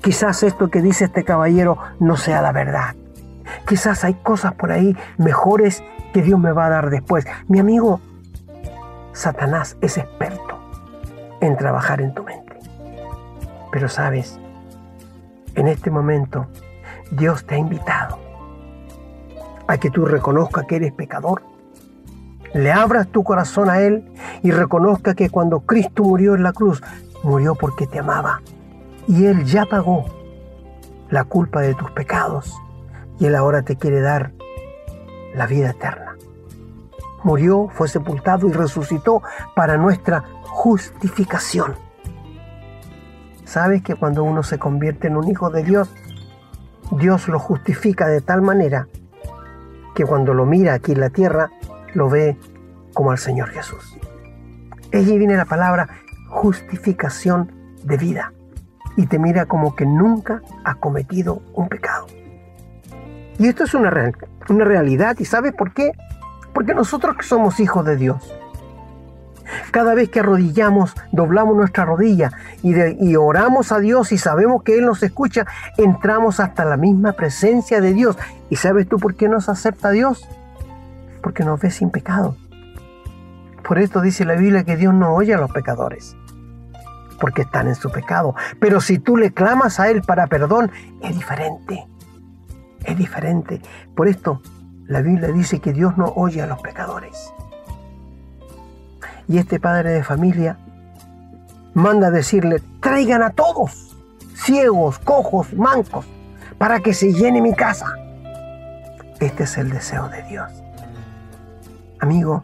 [0.00, 2.94] Quizás esto que dice este caballero no sea la verdad.
[3.66, 7.26] Quizás hay cosas por ahí mejores que Dios me va a dar después.
[7.48, 8.00] Mi amigo,
[9.12, 10.58] Satanás es experto
[11.40, 12.58] en trabajar en tu mente.
[13.70, 14.38] Pero sabes,
[15.54, 16.46] en este momento
[17.10, 18.18] Dios te ha invitado
[19.66, 21.42] a que tú reconozcas que eres pecador,
[22.54, 26.82] le abras tu corazón a Él y reconozca que cuando Cristo murió en la cruz,
[27.22, 28.42] murió porque te amaba
[29.08, 30.04] y Él ya pagó
[31.08, 32.54] la culpa de tus pecados
[33.18, 34.32] y Él ahora te quiere dar
[35.34, 36.16] la vida eterna.
[37.24, 39.22] Murió, fue sepultado y resucitó
[39.54, 41.74] para nuestra justificación.
[43.44, 45.94] ¿Sabes que cuando uno se convierte en un hijo de Dios,
[46.92, 48.88] Dios lo justifica de tal manera
[49.94, 51.50] que cuando lo mira aquí en la tierra,
[51.94, 52.36] lo ve
[52.94, 53.98] como al Señor Jesús.
[54.92, 55.88] Allí viene la palabra
[56.28, 57.52] justificación
[57.84, 58.32] de vida
[58.96, 62.06] y te mira como que nunca has cometido un pecado.
[63.42, 64.12] Y esto es una,
[64.50, 65.16] una realidad.
[65.18, 65.90] ¿Y sabes por qué?
[66.54, 68.32] Porque nosotros que somos hijos de Dios,
[69.72, 72.30] cada vez que arrodillamos, doblamos nuestra rodilla
[72.62, 75.44] y, y, oramos a Dios y sabemos que Él nos escucha,
[75.76, 78.16] entramos hasta la misma presencia de Dios.
[78.48, 80.24] ¿Y sabes tú por qué nos acepta Dios?
[81.20, 82.36] Porque nos ve sin pecado.
[83.66, 86.14] Por esto dice la Biblia que Dios no oye a los pecadores
[87.20, 88.36] porque están en su pecado.
[88.60, 90.70] Pero si tú le clamas a Él para perdón,
[91.02, 91.88] es diferente.
[92.84, 93.60] Es diferente.
[93.94, 94.42] Por esto
[94.86, 97.32] la Biblia dice que Dios no oye a los pecadores.
[99.28, 100.58] Y este padre de familia
[101.74, 103.96] manda decirle, traigan a todos,
[104.34, 106.04] ciegos, cojos, mancos,
[106.58, 107.86] para que se llene mi casa.
[109.20, 110.50] Este es el deseo de Dios.
[112.00, 112.42] Amigo,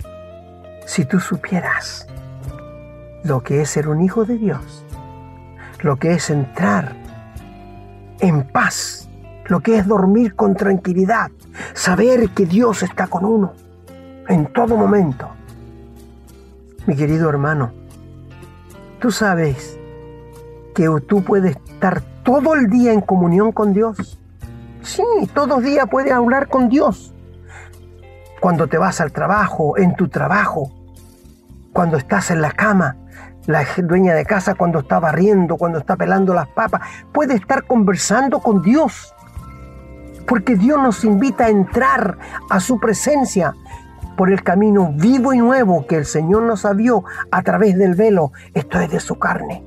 [0.86, 2.06] si tú supieras
[3.24, 4.84] lo que es ser un hijo de Dios,
[5.80, 6.94] lo que es entrar
[8.20, 9.07] en paz,
[9.48, 11.30] lo que es dormir con tranquilidad,
[11.74, 13.52] saber que Dios está con uno
[14.28, 15.28] en todo momento.
[16.86, 17.72] Mi querido hermano,
[19.00, 19.78] tú sabes
[20.74, 24.18] que tú puedes estar todo el día en comunión con Dios.
[24.82, 25.02] Sí,
[25.34, 27.14] todo el día puedes hablar con Dios.
[28.40, 30.72] Cuando te vas al trabajo, en tu trabajo,
[31.72, 32.96] cuando estás en la cama,
[33.46, 36.82] la dueña de casa cuando está barriendo, cuando está pelando las papas,
[37.12, 39.14] puede estar conversando con Dios.
[40.28, 42.18] Porque Dios nos invita a entrar
[42.50, 43.54] a su presencia
[44.16, 48.32] por el camino vivo y nuevo que el Señor nos abrió a través del velo.
[48.52, 49.64] Esto es de su carne.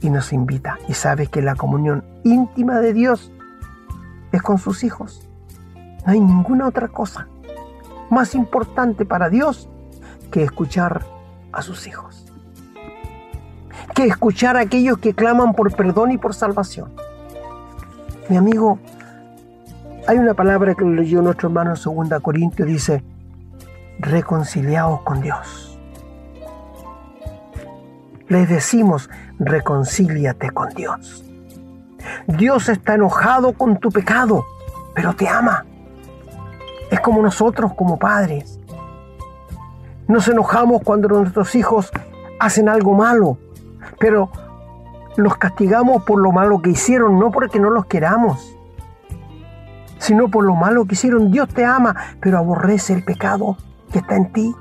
[0.00, 0.78] Y nos invita.
[0.86, 3.32] Y sabe que la comunión íntima de Dios
[4.32, 5.28] es con sus hijos.
[6.06, 7.26] No hay ninguna otra cosa
[8.10, 9.68] más importante para Dios
[10.30, 11.04] que escuchar
[11.52, 12.26] a sus hijos.
[13.94, 16.92] Que escuchar a aquellos que claman por perdón y por salvación.
[18.28, 18.80] Mi amigo,
[20.08, 23.04] hay una palabra que leyó nuestro hermano en 2 Corintios, dice,
[24.00, 25.78] reconciliaos con Dios.
[28.28, 29.08] Les decimos,
[29.38, 31.24] reconcíliate con Dios.
[32.26, 34.44] Dios está enojado con tu pecado,
[34.92, 35.64] pero te ama.
[36.90, 38.58] Es como nosotros como padres.
[40.08, 41.92] Nos enojamos cuando nuestros hijos
[42.40, 43.38] hacen algo malo,
[44.00, 44.30] pero
[45.16, 48.56] los castigamos por lo malo que hicieron, no porque no los queramos,
[49.98, 51.30] sino por lo malo que hicieron.
[51.30, 53.56] Dios te ama, pero aborrece el pecado
[53.92, 54.54] que está en ti.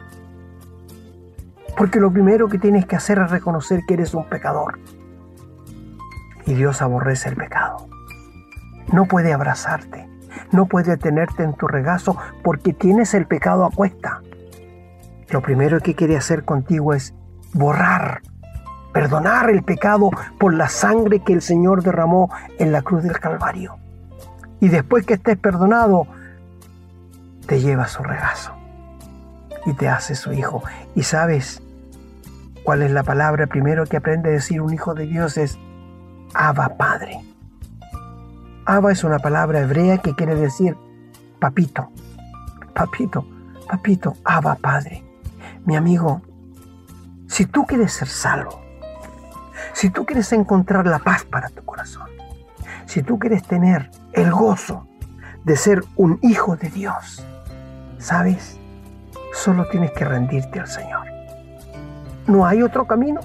[1.78, 4.80] Porque lo primero que tienes que hacer es reconocer que eres un pecador.
[6.46, 7.88] Y Dios aborrece el pecado.
[8.94, 10.08] No puede abrazarte,
[10.52, 14.22] no puede tenerte en tu regazo porque tienes el pecado a cuesta
[15.30, 17.14] lo primero que quiere hacer contigo es
[17.54, 18.22] borrar,
[18.96, 22.30] perdonar el pecado por la sangre que el Señor derramó
[22.60, 23.76] en la cruz del Calvario.
[24.62, 26.08] Y después que estés perdonado,
[27.46, 28.54] te lleva a su regazo
[29.66, 30.64] y te hace su hijo.
[30.96, 31.62] Y sabes
[32.64, 35.60] cuál es la palabra primero que aprende a decir un hijo de Dios es
[36.34, 37.20] Abba Padre.
[38.66, 40.78] Abba es una palabra hebrea que quiere decir
[41.40, 41.92] papito,
[42.74, 43.28] papito,
[43.68, 45.04] papito, Abba Padre.
[45.66, 46.22] Mi amigo,
[47.28, 48.65] si tú quieres ser salvo,
[49.76, 52.08] Si tú quieres encontrar la paz para tu corazón,
[52.86, 54.88] si tú quieres tener el gozo
[55.44, 57.26] de ser un hijo de Dios,
[57.98, 58.58] ¿sabes?
[59.34, 61.08] Solo tienes que rendirte al Señor.
[62.26, 63.20] No hay otro camino.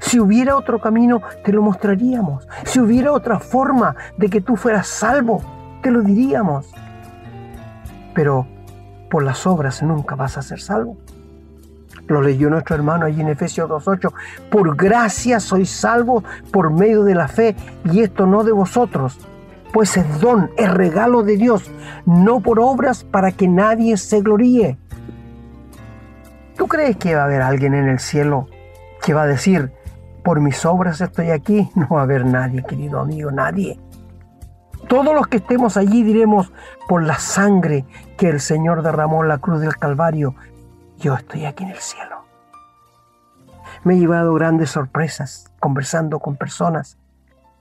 [0.00, 2.48] Si hubiera otro camino, te lo mostraríamos.
[2.64, 5.42] Si hubiera otra forma de que tú fueras salvo,
[5.82, 6.72] te lo diríamos.
[8.14, 8.46] Pero
[9.10, 10.96] por las obras nunca vas a ser salvo.
[12.08, 14.12] Lo leyó nuestro hermano allí en Efesios 2.8.
[14.50, 19.18] Por gracia sois salvos por medio de la fe, y esto no de vosotros,
[19.72, 21.70] pues es don, es regalo de Dios,
[22.06, 24.78] no por obras para que nadie se gloríe.
[26.56, 28.48] ¿Tú crees que va a haber alguien en el cielo
[29.04, 29.72] que va a decir,
[30.24, 31.68] por mis obras estoy aquí?
[31.74, 33.78] No va a haber nadie, querido amigo, nadie.
[34.88, 36.52] Todos los que estemos allí diremos,
[36.88, 37.84] por la sangre
[38.16, 40.34] que el Señor derramó en la cruz del Calvario,
[40.98, 42.24] yo estoy aquí en el cielo.
[43.84, 46.98] Me he llevado grandes sorpresas conversando con personas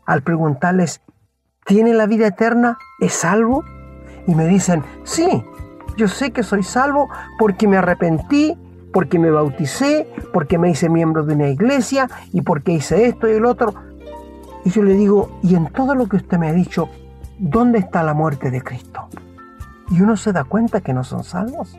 [0.06, 1.02] al preguntarles,
[1.66, 2.78] ¿tiene la vida eterna?
[3.00, 3.64] ¿Es salvo?
[4.28, 5.44] Y me dicen, sí,
[5.98, 8.58] yo sé que soy salvo porque me arrepentí,
[8.94, 13.34] porque me bauticé, porque me hice miembro de una iglesia y porque hice esto y
[13.34, 13.74] el otro.
[14.64, 16.90] Y yo le digo, y en todo lo que usted me ha dicho,
[17.38, 19.10] ¿dónde está la muerte de Cristo?
[19.90, 21.78] Y uno se da cuenta que no son salvos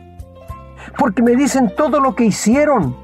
[0.97, 2.95] porque me dicen todo lo que hicieron,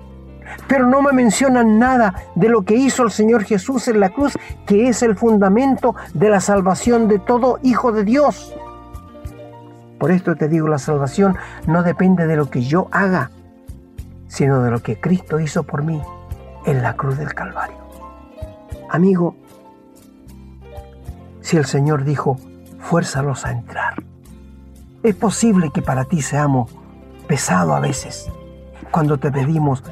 [0.67, 4.37] pero no me mencionan nada de lo que hizo el Señor Jesús en la cruz,
[4.65, 8.53] que es el fundamento de la salvación de todo hijo de Dios.
[9.99, 13.31] Por esto te digo, la salvación no depende de lo que yo haga,
[14.27, 16.01] sino de lo que Cristo hizo por mí
[16.65, 17.77] en la cruz del Calvario.
[18.89, 19.35] Amigo,
[21.41, 22.37] si el Señor dijo,
[22.79, 24.03] fuérzalos a entrar,
[25.03, 26.73] es posible que para ti seamos
[27.27, 28.29] pesado a veces
[28.91, 29.83] cuando te pedimos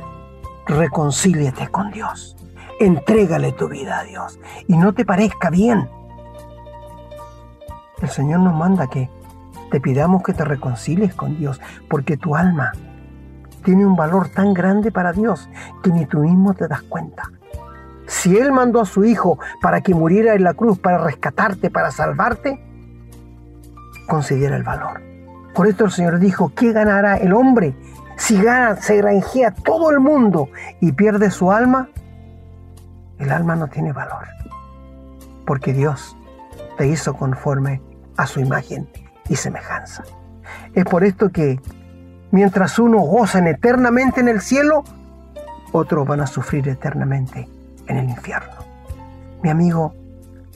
[0.68, 2.36] reconcíliate con Dios.
[2.80, 5.90] Entrégale tu vida a Dios y no te parezca bien.
[8.02, 9.10] El Señor nos manda que
[9.70, 12.72] te pidamos que te reconcilies con Dios porque tu alma
[13.64, 15.50] tiene un valor tan grande para Dios
[15.84, 17.24] que ni tú mismo te das cuenta.
[18.08, 21.92] Si Él mandó a su Hijo para que muriera en la cruz, para rescatarte, para
[21.92, 22.60] salvarte,
[24.08, 25.11] considera el valor.
[25.54, 27.76] Por esto el Señor dijo, ¿qué ganará el hombre
[28.18, 30.50] si gana, se granjea todo el mundo
[30.80, 31.90] y pierde su alma?
[33.20, 34.28] El alma no tiene valor,
[35.46, 36.16] porque Dios
[36.78, 37.82] te hizo conforme
[38.18, 38.90] a su imagen
[39.30, 40.04] y semejanza.
[40.74, 41.60] Es por esto que
[42.32, 44.84] mientras unos gozan eternamente en el cielo,
[45.72, 47.48] otros van a sufrir eternamente
[47.88, 48.56] en el infierno.
[49.44, 49.94] Mi amigo,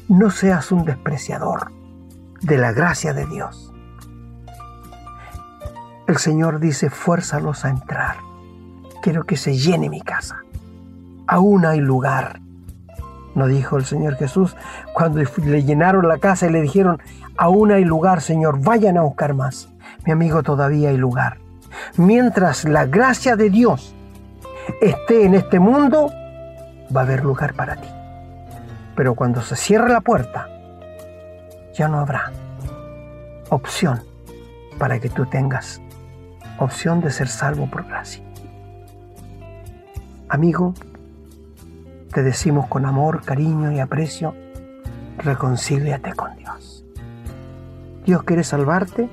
[0.07, 1.71] no seas un despreciador
[2.41, 3.74] de la gracia de Dios.
[6.07, 8.17] El Señor dice, fuérzalos a entrar.
[9.01, 10.43] Quiero que se llene mi casa.
[11.25, 12.41] Aún hay lugar.
[13.33, 14.55] No dijo el Señor Jesús
[14.93, 17.01] cuando le llenaron la casa y le dijeron,
[17.37, 19.69] aún hay lugar, Señor, vayan a buscar más.
[20.05, 21.39] Mi amigo, todavía hay lugar.
[21.97, 23.95] Mientras la gracia de Dios
[24.81, 26.11] esté en este mundo,
[26.95, 27.89] va a haber lugar para ti.
[28.95, 30.47] Pero cuando se cierre la puerta,
[31.73, 32.31] ya no habrá
[33.49, 34.01] opción
[34.77, 35.81] para que tú tengas
[36.59, 38.23] opción de ser salvo por gracia.
[40.29, 40.73] Amigo,
[42.11, 44.33] te decimos con amor, cariño y aprecio,
[45.17, 46.85] reconcíliate con Dios.
[48.05, 49.09] Dios quiere salvarte,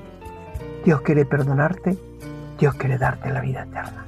[0.85, 1.97] Dios quiere perdonarte,
[2.59, 4.05] Dios quiere darte la vida eterna.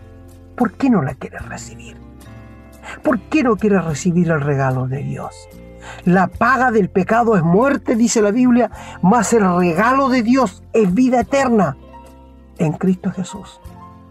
[0.56, 1.98] ¿Por qué no la quieres recibir?
[3.04, 5.50] ¿Por qué no quieres recibir el regalo de Dios?
[6.06, 8.72] La paga del pecado es muerte, dice la Biblia,
[9.02, 11.78] mas el regalo de Dios es vida eterna
[12.58, 13.60] en Cristo Jesús,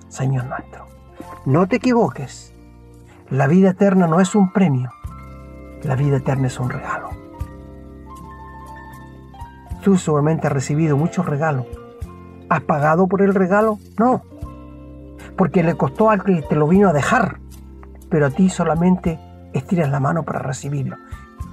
[0.08, 0.86] Señor nuestro.
[1.46, 2.54] No te equivoques,
[3.30, 4.90] la vida eterna no es un premio,
[5.82, 7.10] la vida eterna es un regalo.
[9.82, 11.66] Tú seguramente has recibido muchos regalos.
[12.48, 13.78] ¿Has pagado por el regalo?
[13.98, 14.22] No,
[15.36, 17.40] porque le costó al que te lo vino a dejar,
[18.08, 19.18] pero a ti solamente
[19.52, 20.96] estiras la mano para recibirlo.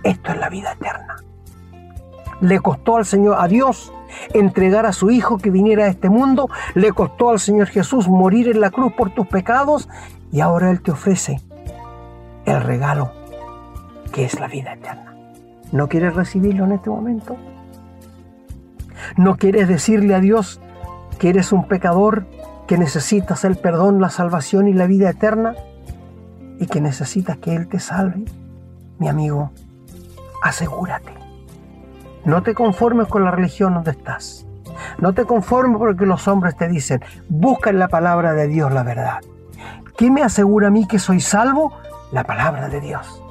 [0.03, 1.17] Esto es la vida eterna.
[2.41, 3.93] Le costó al Señor, a Dios,
[4.33, 8.49] entregar a su Hijo que viniera a este mundo, le costó al Señor Jesús morir
[8.49, 9.89] en la cruz por tus pecados
[10.31, 11.41] y ahora Él te ofrece
[12.45, 13.11] el regalo
[14.11, 15.15] que es la vida eterna.
[15.71, 17.37] ¿No quieres recibirlo en este momento?
[19.17, 20.59] ¿No quieres decirle a Dios
[21.17, 22.25] que eres un pecador,
[22.67, 25.55] que necesitas el perdón, la salvación y la vida eterna?
[26.59, 28.25] Y que necesitas que Él te salve.
[28.99, 29.51] Mi amigo,
[30.43, 31.20] asegúrate
[32.25, 34.45] no te conformes con la religión donde estás.
[34.99, 38.83] No te conformes porque los hombres te dicen, busca en la palabra de Dios la
[38.83, 39.19] verdad.
[39.97, 41.73] ¿Qué me asegura a mí que soy salvo?
[42.11, 43.23] La palabra de Dios.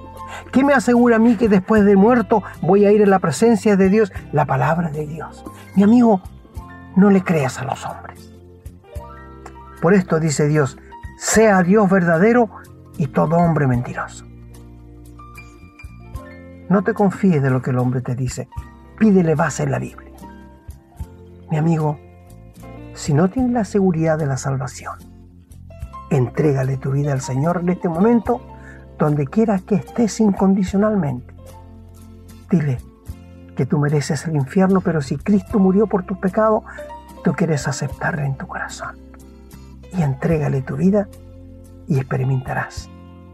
[0.52, 3.76] ¿Qué me asegura a mí que después de muerto voy a ir en la presencia
[3.76, 4.12] de Dios?
[4.32, 5.44] La palabra de Dios.
[5.76, 6.20] Mi amigo,
[6.96, 8.32] no le creas a los hombres.
[9.80, 10.78] Por esto dice Dios,
[11.18, 12.50] sea Dios verdadero
[12.98, 14.26] y todo hombre mentiroso.
[16.68, 18.48] No te confíes de lo que el hombre te dice.
[19.00, 20.12] Pídele base en la Biblia.
[21.50, 21.98] Mi amigo,
[22.92, 24.98] si no tienes la seguridad de la salvación,
[26.10, 28.42] entrégale tu vida al Señor en este momento,
[28.98, 31.32] donde quieras que estés incondicionalmente.
[32.50, 32.76] Dile
[33.56, 36.64] que tú mereces el infierno, pero si Cristo murió por tus pecados,
[37.24, 38.98] tú quieres aceptarle en tu corazón.
[39.96, 41.08] Y entrégale tu vida
[41.88, 42.90] y experimentarás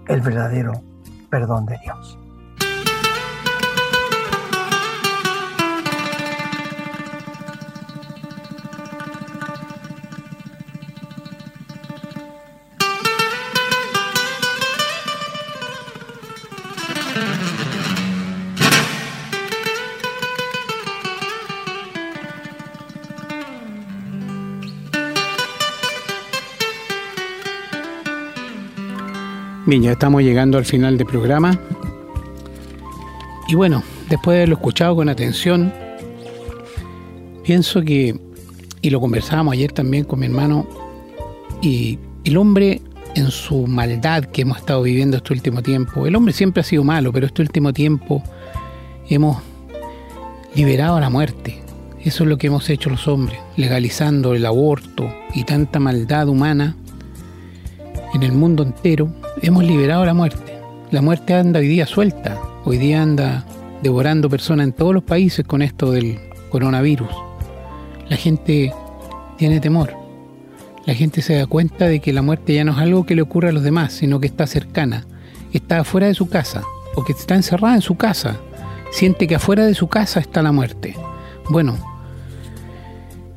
[0.06, 0.80] el verdadero
[1.28, 2.20] perdón de Dios.
[29.66, 31.58] Bien, ya estamos llegando al final del programa.
[33.48, 35.72] Y bueno, después de haberlo escuchado con atención,
[37.42, 38.16] pienso que,
[38.80, 40.68] y lo conversábamos ayer también con mi hermano,
[41.60, 42.80] y el hombre
[43.16, 46.84] en su maldad que hemos estado viviendo este último tiempo, el hombre siempre ha sido
[46.84, 48.22] malo, pero este último tiempo
[49.08, 49.42] hemos
[50.54, 51.60] liberado la muerte.
[52.04, 56.76] Eso es lo que hemos hecho los hombres, legalizando el aborto y tanta maldad humana
[58.14, 59.12] en el mundo entero
[59.42, 60.58] hemos liberado la muerte.
[60.90, 63.44] La muerte anda hoy día suelta, hoy día anda
[63.82, 66.18] devorando personas en todos los países con esto del
[66.50, 67.10] coronavirus.
[68.08, 68.72] La gente
[69.36, 69.94] tiene temor.
[70.86, 73.22] La gente se da cuenta de que la muerte ya no es algo que le
[73.22, 75.04] ocurre a los demás, sino que está cercana.
[75.52, 76.62] Está afuera de su casa,
[76.94, 78.36] o que está encerrada en su casa.
[78.92, 80.94] Siente que afuera de su casa está la muerte.
[81.50, 81.76] Bueno,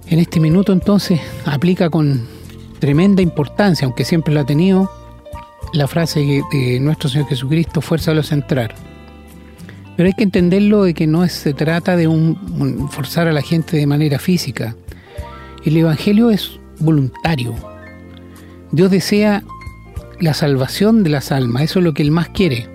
[0.07, 2.27] en este minuto entonces aplica con
[2.79, 4.91] tremenda importancia, aunque siempre lo ha tenido,
[5.73, 8.75] la frase de nuestro Señor Jesucristo, fuerza a entrar.
[9.95, 13.77] Pero hay que entenderlo de que no se trata de un, forzar a la gente
[13.77, 14.75] de manera física.
[15.65, 17.53] El Evangelio es voluntario.
[18.71, 19.43] Dios desea
[20.19, 22.67] la salvación de las almas, eso es lo que Él más quiere.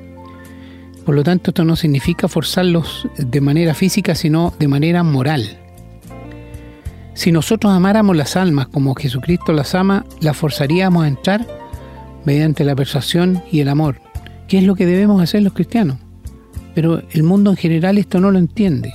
[1.04, 5.58] Por lo tanto, esto no significa forzarlos de manera física, sino de manera moral.
[7.14, 11.46] Si nosotros amáramos las almas como Jesucristo las ama, las forzaríamos a entrar
[12.24, 14.00] mediante la persuasión y el amor,
[14.48, 15.98] que es lo que debemos hacer los cristianos.
[16.74, 18.92] Pero el mundo en general esto no lo entiende.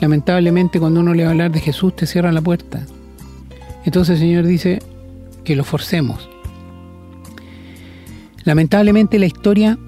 [0.00, 2.84] Lamentablemente cuando uno le va a hablar de Jesús te cierra la puerta.
[3.84, 4.80] Entonces el Señor dice
[5.44, 6.28] que lo forcemos.
[8.44, 9.78] Lamentablemente la historia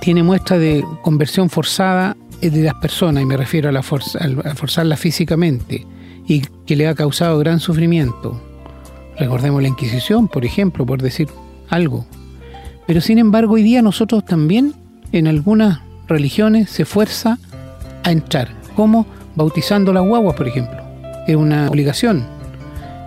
[0.00, 4.96] tiene muestra de conversión forzada de las personas, y me refiero a, la a forzarla
[4.96, 5.86] físicamente,
[6.26, 8.40] y que le ha causado gran sufrimiento.
[9.18, 11.28] Recordemos la Inquisición, por ejemplo, por decir
[11.68, 12.06] algo.
[12.86, 14.74] Pero sin embargo, hoy día nosotros también,
[15.12, 17.38] en algunas religiones, se fuerza
[18.02, 20.78] a entrar, como bautizando las guaguas, por ejemplo.
[21.26, 22.26] Es una obligación.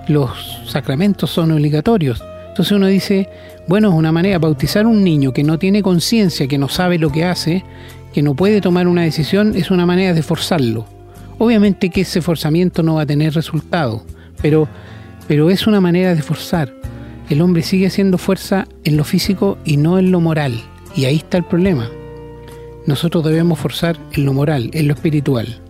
[0.08, 2.24] Los sacramentos son obligatorios.
[2.50, 3.30] Entonces uno dice,
[3.68, 7.12] bueno, es una manera, bautizar un niño que no tiene conciencia, que no sabe lo
[7.12, 7.64] que hace,
[8.14, 10.86] que no puede tomar una decisión, es una manera de forzarlo.
[11.38, 14.04] Obviamente que ese forzamiento no va a tener resultado,
[14.42, 14.68] pero,
[15.28, 16.74] pero es una manera de forzar
[17.30, 20.62] el hombre sigue haciendo fuerza en lo físico y no en lo moral.
[20.96, 21.90] Y ahí está el problema.
[22.86, 25.62] Nosotros debemos forzar en lo moral, en lo espiritual.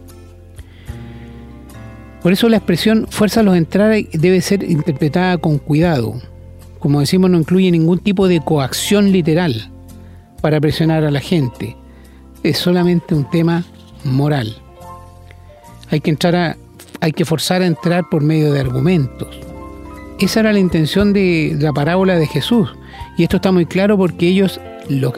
[2.21, 6.21] Por eso la expresión fuerza a los entrar debe ser interpretada con cuidado.
[6.79, 9.71] Como decimos, no incluye ningún tipo de coacción literal
[10.41, 11.75] para presionar a la gente.
[12.43, 13.65] Es solamente un tema
[14.03, 14.55] moral.
[15.89, 16.57] Hay que entrar a,
[17.01, 19.46] hay que forzar a entrar por medio de argumentos.
[20.19, 22.69] Esa era la intención de la parábola de Jesús.
[23.17, 24.59] Y esto está muy claro porque ellos,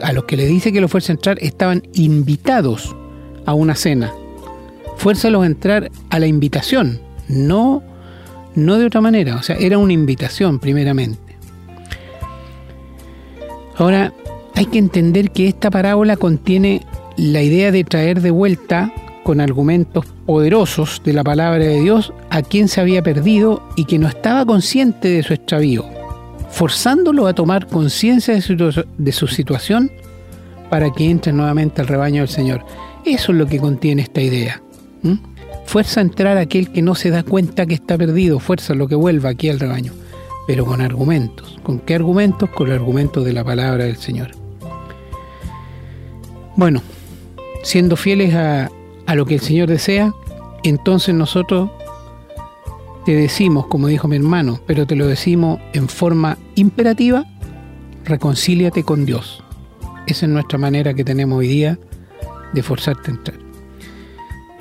[0.02, 2.94] a los que le dice que lo fuerza a entrar, estaban invitados
[3.46, 4.12] a una cena.
[4.96, 7.82] Fuérzalos a entrar a la invitación, no,
[8.54, 9.36] no de otra manera.
[9.36, 11.18] O sea, era una invitación primeramente.
[13.76, 14.12] Ahora,
[14.54, 16.82] hay que entender que esta parábola contiene
[17.16, 18.92] la idea de traer de vuelta
[19.22, 23.98] con argumentos poderosos de la palabra de Dios a quien se había perdido y que
[23.98, 25.84] no estaba consciente de su extravío,
[26.50, 29.90] forzándolo a tomar conciencia de, su, situación
[30.68, 32.64] para que entre nuevamente al rebaño del Señor.
[33.04, 34.62] Eso es lo que contiene esta idea.
[35.64, 38.88] Fuerza a entrar a aquel que no se da cuenta que está perdido, fuerza lo
[38.88, 39.92] que vuelva aquí al rebaño,
[40.46, 41.58] pero con argumentos.
[41.62, 42.50] ¿Con qué argumentos?
[42.50, 44.32] Con el argumento de la palabra del Señor.
[46.56, 46.82] Bueno,
[47.62, 48.70] siendo fieles a,
[49.10, 50.14] a lo que el Señor desea,
[50.62, 51.68] entonces nosotros
[53.04, 57.24] te decimos, como dijo mi hermano, pero te lo decimos en forma imperativa,
[58.04, 59.42] reconcíliate con Dios.
[60.06, 61.76] Esa es nuestra manera que tenemos hoy día
[62.52, 63.38] de forzarte a entrar.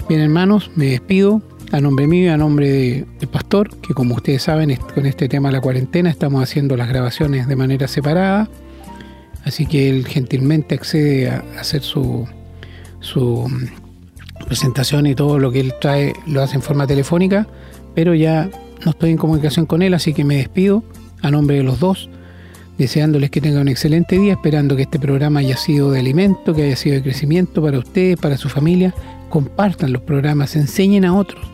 [0.10, 4.41] Bien hermanos, me despido a nombre mío y a nombre del pastor, que como ustedes
[4.41, 8.50] saben, con este tema de la cuarentena estamos haciendo las grabaciones de manera separada,
[9.43, 12.28] así que él gentilmente accede a hacer su,
[13.00, 13.47] su
[14.50, 17.47] presentación y todo lo que él trae lo hace en forma telefónica,
[17.95, 18.50] pero ya
[18.84, 20.84] no estoy en comunicación con él, así que me despido
[21.22, 22.10] a nombre de los dos,
[22.78, 26.64] deseándoles que tengan un excelente día, esperando que este programa haya sido de alimento, que
[26.64, 28.93] haya sido de crecimiento para ustedes, para su familia.
[29.30, 31.45] Compartan los programas, enseñen a otros.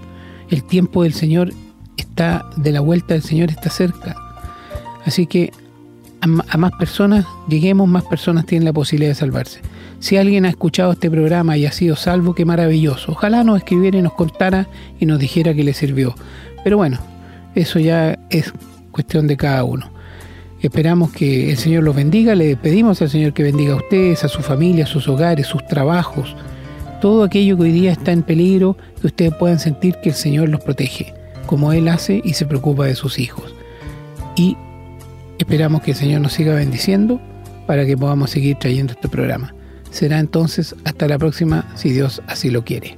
[0.50, 1.52] El tiempo del Señor
[1.98, 4.16] está, de la vuelta del Señor está cerca.
[5.04, 5.52] Así que
[6.26, 9.62] a, más personas, lleguemos, más personas tienen la posibilidad de salvarse.
[10.00, 13.12] Si alguien ha escuchado este programa y ha sido salvo, qué maravilloso.
[13.12, 14.68] Ojalá nos escribiera y nos contara
[15.00, 16.16] y nos dijera que le sirvió.
[16.64, 16.98] Pero bueno,
[17.54, 18.54] eso ya es
[18.92, 19.90] cuestión de cada uno.
[20.62, 22.34] Esperamos que el Señor los bendiga.
[22.34, 25.66] Le pedimos al Señor que bendiga a ustedes, a su familia, a sus hogares, sus
[25.68, 26.36] trabajos,
[27.02, 30.50] todo aquello que hoy día está en peligro, que ustedes puedan sentir que el Señor
[30.50, 31.14] los protege,
[31.46, 33.54] como Él hace y se preocupa de sus hijos.
[34.36, 34.58] Y
[35.38, 37.22] esperamos que el Señor nos siga bendiciendo
[37.68, 39.54] para que podamos seguir trayendo este programa.
[39.90, 42.98] Será entonces hasta la próxima, si Dios así lo quiere.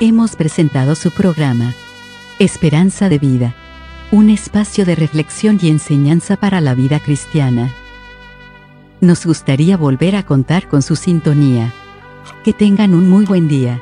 [0.00, 1.74] Hemos presentado su programa,
[2.38, 3.54] Esperanza de Vida,
[4.10, 7.70] un espacio de reflexión y enseñanza para la vida cristiana.
[9.00, 11.72] Nos gustaría volver a contar con su sintonía.
[12.44, 13.80] Que tengan un muy buen día.